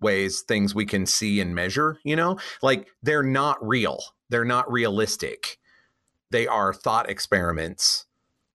[0.00, 1.98] ways, things we can see and measure.
[2.04, 5.58] You know, like they're not real, they're not realistic.
[6.30, 8.06] They are thought experiments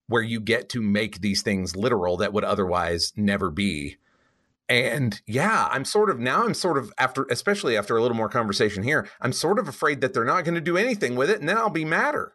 [0.08, 3.98] where you get to make these things literal that would otherwise never be.
[4.68, 8.30] And yeah, I'm sort of now I'm sort of after especially after a little more
[8.30, 11.40] conversation here, I'm sort of afraid that they're not going to do anything with it
[11.40, 12.34] and then I'll be madder.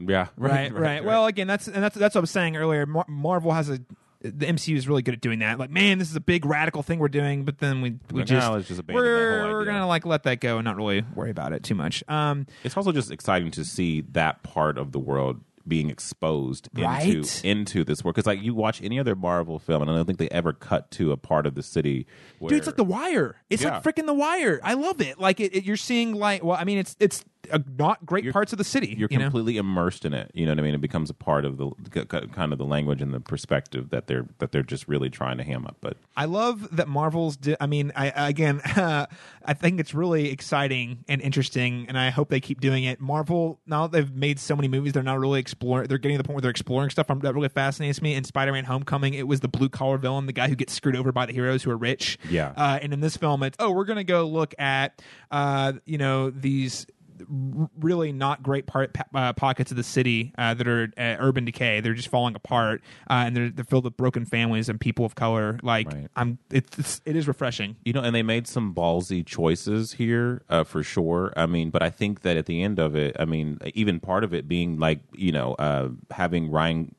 [0.00, 1.04] Yeah, Right, right.
[1.04, 2.86] Well, again, that's and that's that's what I was saying earlier.
[2.86, 3.80] Mar- Marvel has a
[4.22, 5.58] the MCU is really good at doing that.
[5.58, 8.26] Like, man, this is a big radical thing we're doing, but then we we Like,
[8.26, 9.72] just, let's just abandon that we're whole we're idea.
[9.72, 12.04] gonna like let that go and not really worry about it too much.
[12.08, 16.82] Um, it's also just exciting to see that part of the world being exposed into
[16.86, 17.44] Right?
[17.44, 20.18] into this world because like you watch any other Marvel film and I don't think
[20.18, 22.06] they ever cut to a part of the city
[22.40, 23.36] where dude, it's like The Wire.
[23.50, 23.74] It's Yeah.
[23.74, 24.58] like freaking The Wire.
[24.64, 25.18] I love it.
[25.20, 28.32] Like it, it- you're seeing like well, I mean, it's it's uh, not great You're-
[28.32, 28.94] parts of the city.
[28.98, 29.24] you're you know?
[29.26, 30.30] completely immersed in it.
[30.34, 30.74] You know what I mean?
[30.74, 33.90] It becomes a part of the k- k- kind of the language and the perspective
[33.90, 35.76] that they're that they're just really trying to ham up.
[35.80, 37.36] But I love that Marvel's.
[37.36, 38.60] Di- I mean, I again,
[39.44, 43.00] I think it's really exciting and interesting, and I hope they keep doing it.
[43.00, 45.88] Marvel now that they've made so many movies, they're not really exploring.
[45.88, 48.14] They're getting to the point where they're exploring stuff that really fascinates me.
[48.14, 51.12] In Spider-Man: Homecoming, it was the blue collar villain, the guy who gets screwed over
[51.12, 52.18] by the heroes who are rich.
[52.28, 52.52] Yeah.
[52.56, 56.30] Uh, and in this film, it's oh, we're gonna go look at, uh, you know,
[56.30, 56.86] these
[57.28, 61.80] really not great part uh, pockets of the city uh, that are uh, urban decay.
[61.80, 65.14] They're just falling apart, uh, and they're, they're filled with broken families and people of
[65.14, 65.58] color.
[65.62, 66.08] Like Right.
[66.16, 67.76] I'm, it's, it's it is refreshing.
[67.84, 71.32] you know, and they made some ballsy choices here uh, for sure.
[71.36, 74.24] I mean, but I think that at the end of it, I mean, even part
[74.24, 76.94] of it being like you know uh, having Ryan.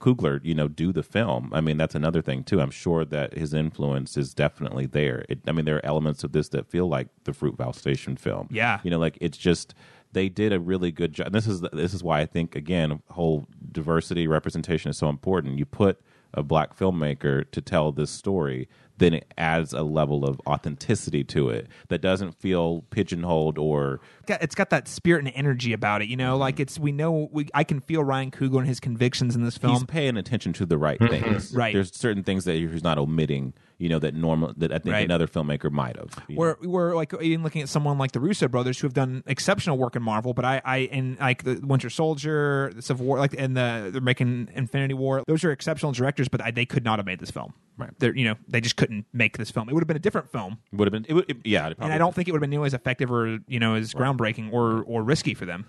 [0.00, 1.50] Coogler, you know, do the film.
[1.52, 2.60] I mean, that's another thing too.
[2.60, 5.24] I'm sure that his influence is definitely there.
[5.28, 8.48] It, I mean, there are elements of this that feel like the Fruitvale Station film.
[8.50, 8.80] Yeah.
[8.82, 9.74] you know, like it's just
[10.12, 11.32] they did a really good job.
[11.32, 15.58] This is this is why I think again, whole diversity representation is so important.
[15.58, 16.00] You put
[16.34, 18.68] a black filmmaker to tell this story,
[18.98, 24.54] then it adds a level of authenticity to it that doesn't feel pigeonholed or it's
[24.54, 26.08] got that spirit and energy about it.
[26.08, 26.62] You know, like mm-hmm.
[26.62, 29.74] it's we know we I can feel Ryan Coogler and his convictions in this film.
[29.74, 31.24] he's paying attention to the right mm-hmm.
[31.24, 31.54] things.
[31.54, 31.74] Right.
[31.74, 33.54] There's certain things that he's not omitting.
[33.78, 35.04] You know that normal that I think Right.
[35.04, 36.08] another filmmaker might have.
[36.30, 39.76] We're, we're like even looking at someone like the Russo brothers who have done exceptional
[39.76, 43.34] work in Marvel, but I, I in like the Winter Soldier, the Civil War, like
[43.36, 45.22] and the they're making Infinity War.
[45.26, 47.52] Those are exceptional directors, but I, they could not have made this film.
[47.76, 47.90] Right.
[47.98, 49.68] They're you know they just couldn't make this film.
[49.68, 51.70] It would have been a different film, would have been it would, it- yeah.
[51.78, 53.92] and I don't think it would have been nearly as effective or you know as
[53.92, 55.66] groundbreaking or or risky for them.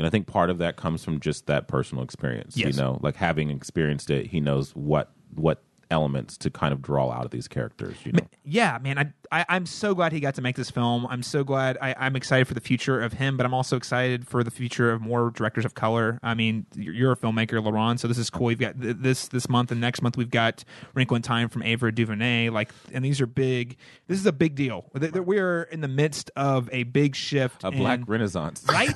[0.00, 2.56] And I think part of that comes from just that personal experience.
[2.56, 2.74] Yes.
[2.76, 7.10] You know, like having experienced it, he knows what what elements to kind of draw
[7.10, 7.96] out of these characters.
[8.04, 11.06] You know, yeah, man, I, I I'm so glad he got to make this film.
[11.08, 11.78] I'm so glad.
[11.80, 14.90] I, I'm excited for the future of him, but I'm also excited for the future
[14.92, 16.18] of more directors of color.
[16.22, 18.50] I mean, you're, you're a filmmaker, Laron, so this is cool.
[18.50, 20.64] You've got th- this this month and next month we've got
[20.94, 22.48] Wrinkle in Time from Ava DuVernay.
[22.50, 23.76] Like, and these are big.
[24.06, 24.84] This is a big deal.
[24.98, 27.64] Th- th- We're in the midst of a big shift.
[27.64, 28.94] a in- black renaissance, right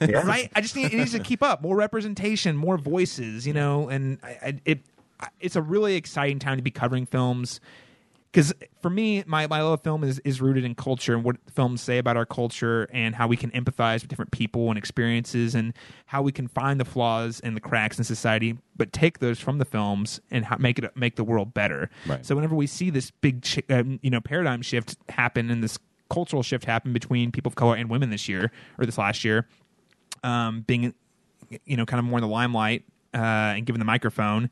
[0.24, 3.88] right i just need it needs to keep up more representation more voices you know
[3.88, 4.82] and I, I, it I-
[5.40, 7.60] it's a really exciting time to be covering films
[8.30, 11.36] because for me my, my love of film is, is rooted in culture and what
[11.54, 15.54] films say about our culture and how we can empathize with different people and experiences
[15.54, 15.74] and
[16.06, 19.58] how we can find the flaws and the cracks in society but take those from
[19.58, 22.24] the films and how, make it make the world better Right.
[22.24, 25.78] so whenever we see this big ch- um, you know paradigm shift happen and this
[26.08, 29.46] cultural shift happen between people of color and women this year or this last year
[30.24, 30.94] um, being
[31.66, 33.18] you know kind of more in the limelight uh,
[33.56, 34.48] and given the microphone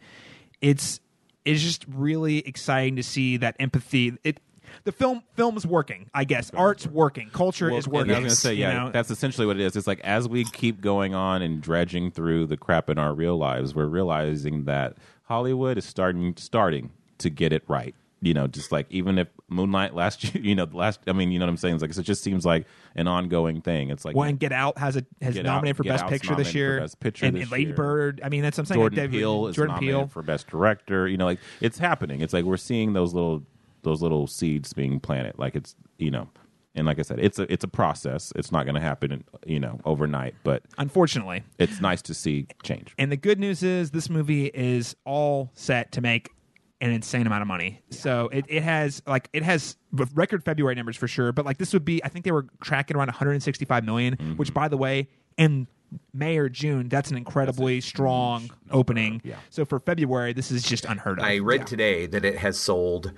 [0.60, 1.00] it's
[1.44, 4.40] it's just really exciting to see that empathy it
[4.84, 8.30] the film film's working i guess art's working culture Well, is working I was going
[8.30, 8.90] to say, you yeah, know?
[8.90, 9.74] that's essentially what it is.
[9.74, 13.36] It's like as we keep going on and dredging through the crap in our real
[13.36, 17.94] lives, we're realizing that Hollywood is starting starting to get it right.
[18.22, 21.32] You know, just like even if Moonlight last year, you know, the last, I mean,
[21.32, 21.74] you know what I'm saying?
[21.76, 23.90] It's like it just seems like an ongoing thing.
[23.90, 26.04] It's like well, and Get Out has a has Get Out- nominated for Get Best
[26.04, 27.74] Out's Picture this year, Best Picture and, and Lady year.
[27.74, 28.20] Bird.
[28.22, 28.66] I mean, that's saying.
[28.78, 30.08] Jordan David- Peele is Jordan nominated Peele.
[30.08, 31.08] for best director.
[31.08, 32.20] You know, like it's happening.
[32.20, 33.42] It's like we're seeing those little
[33.82, 35.38] those little seeds being planted.
[35.38, 36.28] Like it's you know,
[36.74, 38.32] and like I said, it's a it's a process.
[38.36, 40.34] It's not going to happen, you know, overnight.
[40.44, 42.94] But Unfortunately, it's nice to see change.
[42.98, 46.32] And the good news is this movie is all set to make
[46.80, 47.82] an insane amount of money.
[47.90, 49.76] So it, it has like it has
[50.14, 52.96] record February numbers for sure, but like this would be I think they were tracking
[52.96, 54.32] around 165 million, Mm-hmm.
[54.36, 55.66] which by the way, in
[56.14, 59.20] May or June, that's an incredibly strong opening.
[59.24, 59.36] Yeah.
[59.50, 61.24] So for February, this is just unheard of.
[61.24, 61.64] I read Yeah.
[61.66, 63.12] today that it has sold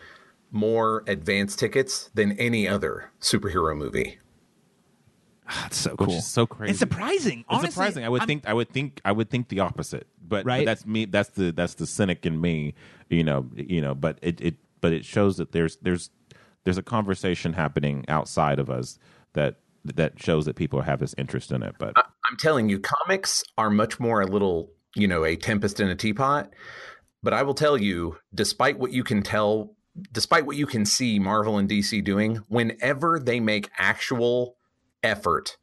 [0.50, 4.18] more advance tickets than any other superhero movie.
[5.48, 6.18] Ah, that's so which cool.
[6.18, 6.70] is so crazy.
[6.70, 7.40] It's surprising.
[7.40, 8.04] It's Honestly, surprising.
[8.04, 8.48] I would I'm- think.
[8.48, 9.00] I would think.
[9.04, 10.06] I would think the opposite.
[10.20, 10.64] But, but Right.
[10.66, 11.04] that's me.
[11.04, 12.74] That's the that's the cynic in me.
[13.10, 13.48] You know.
[13.56, 13.94] You know.
[13.94, 16.10] But it, it but it shows that there's there's
[16.64, 18.98] there's a conversation happening outside of us
[19.32, 21.74] that that shows that people have this interest in it.
[21.78, 25.88] But I'm telling you, comics are much more a little, you know, a tempest in
[25.88, 26.52] a teapot.
[27.24, 29.74] But I will tell you, despite what you can tell,
[30.12, 34.56] despite what you can see Marvel and DC doing, whenever they make actual
[35.02, 35.56] effort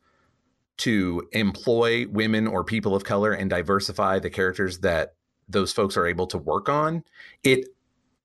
[0.77, 5.13] to employ women or people of color and diversify the characters that
[5.47, 7.03] those folks are able to work on,
[7.43, 7.65] it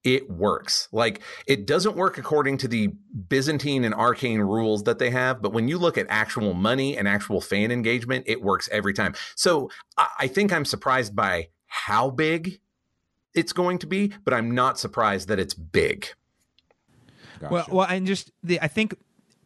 [0.04, 0.88] it works.
[0.92, 2.88] Like it doesn't work according to the
[3.28, 7.08] Byzantine and arcane rules that they have, but when you look at actual money and
[7.08, 9.14] actual fan engagement, it works every time.
[9.34, 12.60] So I, I think I'm surprised by how big
[13.34, 16.08] it's going to be, but I'm not surprised that it's big.
[17.40, 17.52] gotcha.
[17.52, 18.94] Well, well, and just the I think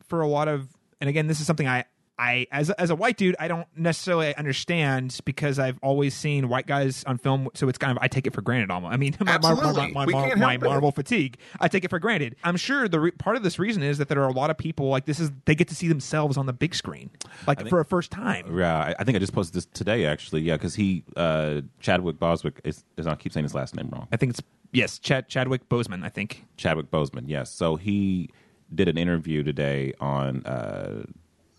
[0.09, 0.69] for a lot of,
[1.01, 1.85] and again, this is something I.
[2.21, 6.49] I as a, as a white dude, I don't necessarily understand because I've always seen
[6.49, 8.73] white guys on film, so it's kind of I take it for granted.
[8.73, 9.93] Almost, I mean, my, my, my, Absolutely.
[9.93, 10.57] my, my, my.
[10.57, 12.35] Marvel fatigue, I take it for granted.
[12.43, 14.59] I'm sure the re- part of this reason is that there are a lot of
[14.59, 17.09] people like this is they get to see themselves on the big screen,
[17.47, 18.59] like for a first time.
[18.59, 20.41] Yeah, I, I think I just posted this today actually.
[20.41, 24.09] Yeah, because he uh, Chadwick Boswick is, is I keep saying his last name wrong.
[24.11, 24.43] I think it's
[24.73, 26.05] yes, Chad, Chadwick Boseman.
[26.05, 27.25] I think Chadwick Boseman.
[27.27, 27.51] Yes.
[27.51, 28.31] So he
[28.75, 31.05] did an interview today on uh,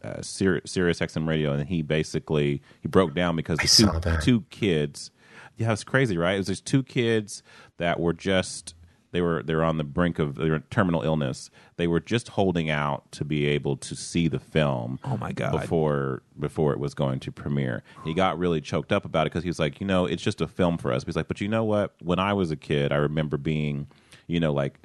[0.04, 4.42] uh, Sir- Sirius XM Radio, and he basically he broke down because the two, two
[4.50, 5.12] kids.
[5.58, 6.36] Yeah, it's crazy, right?
[6.36, 7.44] It was just two kids
[7.78, 8.76] that were just
[9.12, 11.50] they were they were on the brink of their terminal illness.
[11.78, 15.00] They were just holding out to be able to see the film.
[15.04, 15.52] Oh, my God.
[15.60, 19.44] Before before it was going to premiere, he got really choked up about it because
[19.44, 21.04] he was like, you know, it's just a film for us.
[21.04, 21.96] He's like, but you know what?
[22.02, 23.88] When I was a kid, I remember being,
[24.28, 24.80] you know, like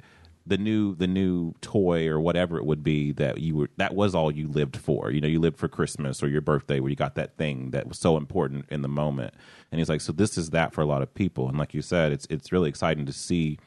[0.47, 4.13] the new the new toy or whatever it would be that you were that was
[4.13, 5.11] all you lived for.
[5.11, 7.87] You know you lived for christmas or your birthday where you got that thing that
[7.87, 9.33] was so important in the moment.
[9.71, 11.47] And he's like so this is that for a lot of people.
[11.49, 13.57] And like you said it's it's really exciting to see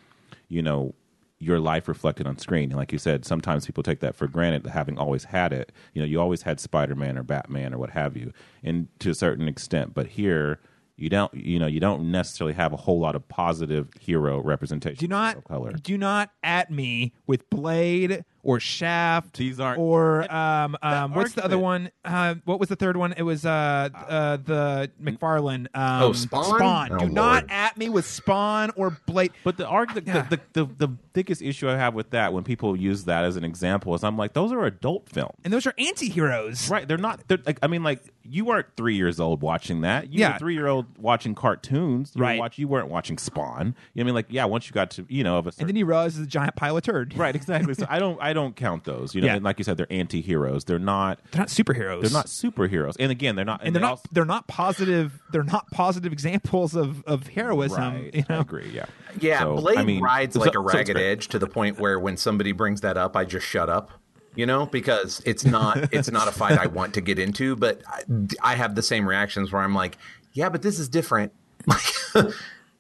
[0.49, 0.95] you know
[1.41, 2.71] your life reflected on screen.
[2.71, 5.73] And like you said sometimes people take that for granted having always had it.
[5.95, 9.15] You know you always had spider-man or batman or what have you and to a
[9.15, 9.95] certain extent.
[9.95, 10.61] But here
[10.99, 14.99] you don't you know you don't necessarily have a whole lot of positive hero representation
[14.99, 15.73] do not color.
[15.73, 19.37] do not at me with Blade or Shaft.
[19.37, 21.91] These aren't- or um um what's the other one?
[22.05, 23.13] Uh, what was the third one?
[23.17, 25.67] It was uh uh the McFarlane.
[25.75, 26.45] Um, Oh, Spawn?
[26.45, 26.93] Spawn.
[26.93, 29.33] Oh, do not at me with Spawn or Blade.
[29.45, 30.23] But the, arg- the, Yeah.
[30.29, 33.45] the, the, the biggest issue I have with that when people use that as an
[33.45, 35.35] example is I'm like, those are adult films.
[35.45, 36.71] And those are anti-heroes.
[36.71, 37.27] Right, they're not.
[37.29, 40.13] They're like, I mean, like you weren't three years old watching that.
[40.13, 40.33] You Yeah.
[40.35, 42.13] were three year old watching cartoons.
[42.15, 42.37] You Right.
[42.39, 43.49] Were watch, you weren't watching Spawn.
[43.59, 44.45] You know what I mean, like, yeah.
[44.45, 46.31] Once you got to, you know, of a certain, And then you realize it's a
[46.31, 47.17] giant pile of turd.
[47.17, 47.75] right, exactly.
[47.75, 49.15] So I don't, I don't count those.
[49.15, 49.35] You know, Yeah.
[49.37, 50.65] and like you said, they're anti heroes.
[50.65, 51.21] They're not.
[51.33, 52.03] They're not superheroes.
[52.03, 52.97] They're not superheroes.
[52.99, 53.61] And again, they're not.
[53.65, 53.91] and they're they not.
[53.91, 55.21] also- they're not positive.
[55.33, 57.95] They're not positive examples of of heroism.
[57.95, 58.15] right.
[58.15, 58.41] You I know.
[58.41, 58.71] agree.
[58.73, 58.87] Yeah.
[59.21, 61.07] Yeah, So, Blade I mean, rides so- like so a it's ragged great.
[61.11, 63.91] edge to the point where when somebody brings that up, I just shut up.
[64.35, 67.83] You know, because it's not it's not a fight I want to get into, but
[67.89, 68.03] I,
[68.43, 69.99] I have the same reactions where I'm like,
[70.33, 71.33] yeah, but this is different.
[71.67, 72.33] Like,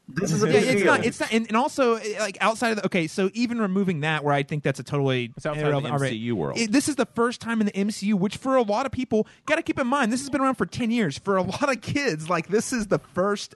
[0.08, 0.86] this is a Yeah, big it's deal.
[0.86, 1.04] not.
[1.04, 1.32] It's not.
[1.32, 4.42] And, and also, eh, like outside of the okay, so even removing that, where I
[4.42, 6.12] think that's a totally It's outside of the irrelevant- all right.
[6.12, 6.58] MCU world.
[6.58, 9.26] It- this is the first time in the MCU, which for a lot of people,
[9.46, 11.18] got to keep in mind, this has been around for ten years.
[11.18, 13.54] For a lot of kids, like this is the first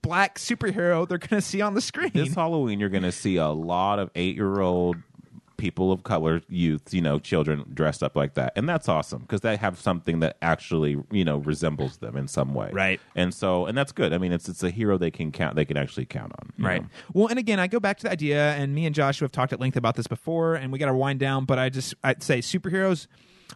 [0.00, 2.10] black superhero they're going to see on the screen.
[2.14, 4.96] This Halloween, you're going to see a lot of eight year old
[5.62, 8.52] people of color, youth, you know, children dressed up like that.
[8.56, 12.52] And that's awesome because they have something that actually, you know, resembles them in some
[12.52, 12.68] way.
[12.72, 13.00] Right.
[13.14, 14.12] And so, and that's good.
[14.12, 16.52] I mean, it's it's a hero they can count, they can actually count on.
[16.58, 16.82] Right.
[16.82, 16.88] know?
[17.14, 19.52] Well, and again, I go back to the idea, and me and Joshua have talked
[19.52, 21.44] at length about this before, and we got to wind down.
[21.44, 23.06] But I just I'd say superheroes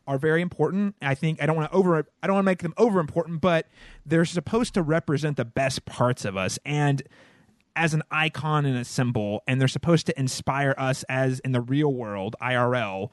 [0.06, 0.94] are very important.
[1.02, 3.40] I think I don't want to over I don't want to make them over important,
[3.40, 3.66] but
[4.04, 7.02] they're supposed to represent the best parts of us and
[7.76, 11.60] as an icon and a symbol, and they're supposed to inspire us as in the
[11.60, 13.10] real world IRL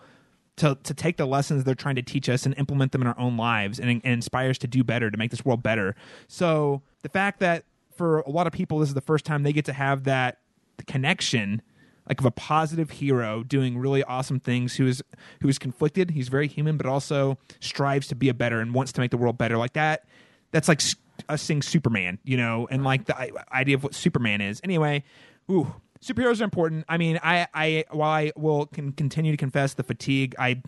[0.55, 3.19] to to take the lessons they're trying to teach us and implement them in our
[3.19, 5.95] own lives and, and inspire us to do better to make this world better.
[6.27, 9.53] So the fact that for a lot of people this is the first time they
[9.53, 10.39] get to have that
[10.87, 11.61] connection
[12.07, 15.03] like of a positive hero doing really awesome things who is
[15.41, 18.91] who is conflicted he's very human but also strives to be a better and wants
[18.91, 20.05] to make the world better like that
[20.51, 20.81] that's like
[21.29, 24.59] us seeing superman you know and like the i- idea of what superman is.
[24.63, 25.03] Anyway
[25.51, 26.85] ooh superheroes are important.
[26.89, 30.61] I mean i i while i will can continue to confess the fatigue i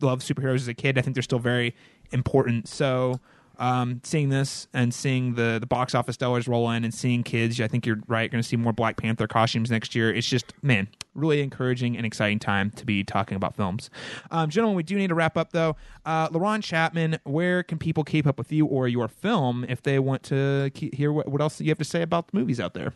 [0.00, 0.98] love superheroes as a kid.
[0.98, 1.74] I think they're still very
[2.12, 2.68] important.
[2.68, 3.20] So
[3.58, 7.60] um, seeing this and seeing the the box office dollars roll in and seeing kids,
[7.60, 8.30] I think you're right.
[8.30, 10.12] Going to see more Black Panther costumes next year.
[10.12, 13.90] It's just man, really encouraging and exciting time to be talking about films.
[14.30, 15.76] Um, gentlemen, we do need to wrap up though.
[16.04, 19.98] Uh, LaRon Chapman, where can people keep up with you or your film if they
[19.98, 22.92] want to hear what, what else you have to say about the movies out there?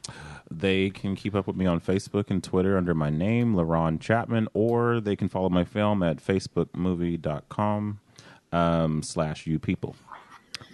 [0.50, 4.48] They can keep up with me on Facebook and Twitter under my name, LaRon Chapman,
[4.54, 8.00] or they can follow my film at facebookmovie.com
[8.52, 9.96] um, slash you people.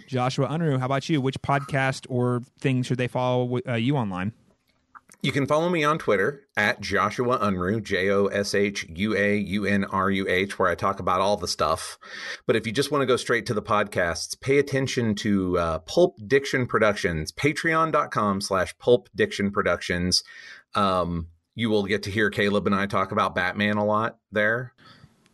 [0.07, 1.21] Joshua Unruh, how about you?
[1.21, 4.33] Which podcast or thing should they follow uh, you online?
[5.21, 9.35] You can follow me on Twitter at Joshua Unruh, J O S H U A
[9.35, 11.97] U N R U H, where I talk about all the stuff.
[12.45, 15.79] But if you just want to go straight to the podcasts, pay attention to uh,
[15.79, 20.23] Pulp Diction Productions, patreon.com slash Pulp Diction Productions.
[20.75, 24.73] Um, you will get to hear Caleb and I talk about Batman a lot there.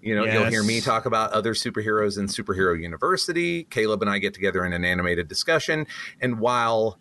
[0.01, 3.65] You know, you'll hear me talk about other superheroes in Superhero University.
[3.65, 5.85] Caleb and I get together in an animated discussion.
[6.19, 6.97] And while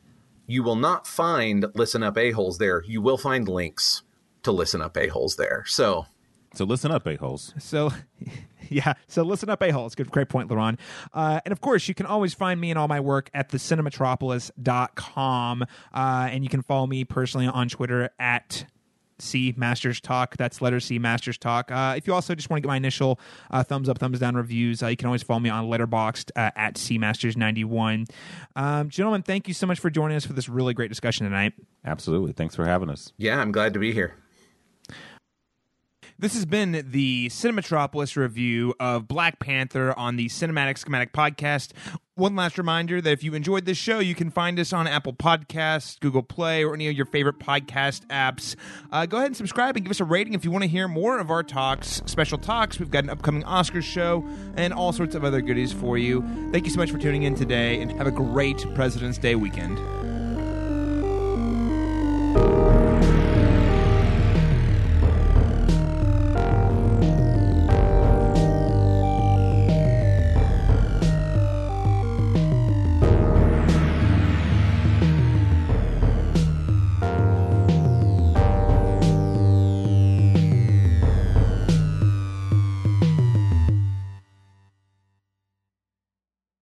[0.46, 4.02] you will not find Listen Up A-Holes there, you will find links
[4.42, 5.64] to Listen Up A-Holes there.
[5.66, 6.06] So
[6.54, 7.54] So listen up, a-holes.
[7.58, 7.92] So,
[8.68, 8.94] yeah.
[9.06, 9.94] So listen up, a holes.
[9.94, 10.78] Good, great point, Laron.
[11.14, 15.62] Uh, and of course, you can always find me and all my work at thecinematropolis.com.
[15.62, 15.66] Uh,
[16.30, 18.66] and you can follow me personally on Twitter at
[19.20, 20.36] C Masters Talk.
[20.36, 21.70] That's letter C Masters Talk.
[21.70, 23.18] Uh, if you also just want to get my initial
[23.50, 26.50] uh, thumbs up, thumbs down reviews, uh, you can always follow me on Letterboxd uh,
[26.56, 28.06] at C Masters ninety one.
[28.56, 31.52] Um, gentlemen, thank you so much for joining us for this really great discussion tonight.
[31.84, 32.32] Absolutely.
[32.32, 33.12] Thanks for having us.
[33.16, 34.14] yeah, I'm glad to be here.
[36.20, 41.72] This has been the Cinematropolis review of Black Panther on the Cinematic Schematic podcast.
[42.14, 45.14] One last reminder that if you enjoyed this show, you can find us on Apple
[45.14, 48.54] Podcasts, Google Play, or any of your favorite podcast apps.
[48.92, 50.88] Uh, go ahead and subscribe and give us a rating if you want to hear
[50.88, 52.78] more of our talks, special talks.
[52.78, 54.22] We've got an upcoming Oscars show
[54.56, 56.20] and all sorts of other goodies for you.
[56.52, 59.78] Thank you so much for tuning in today and have a great President's Day weekend.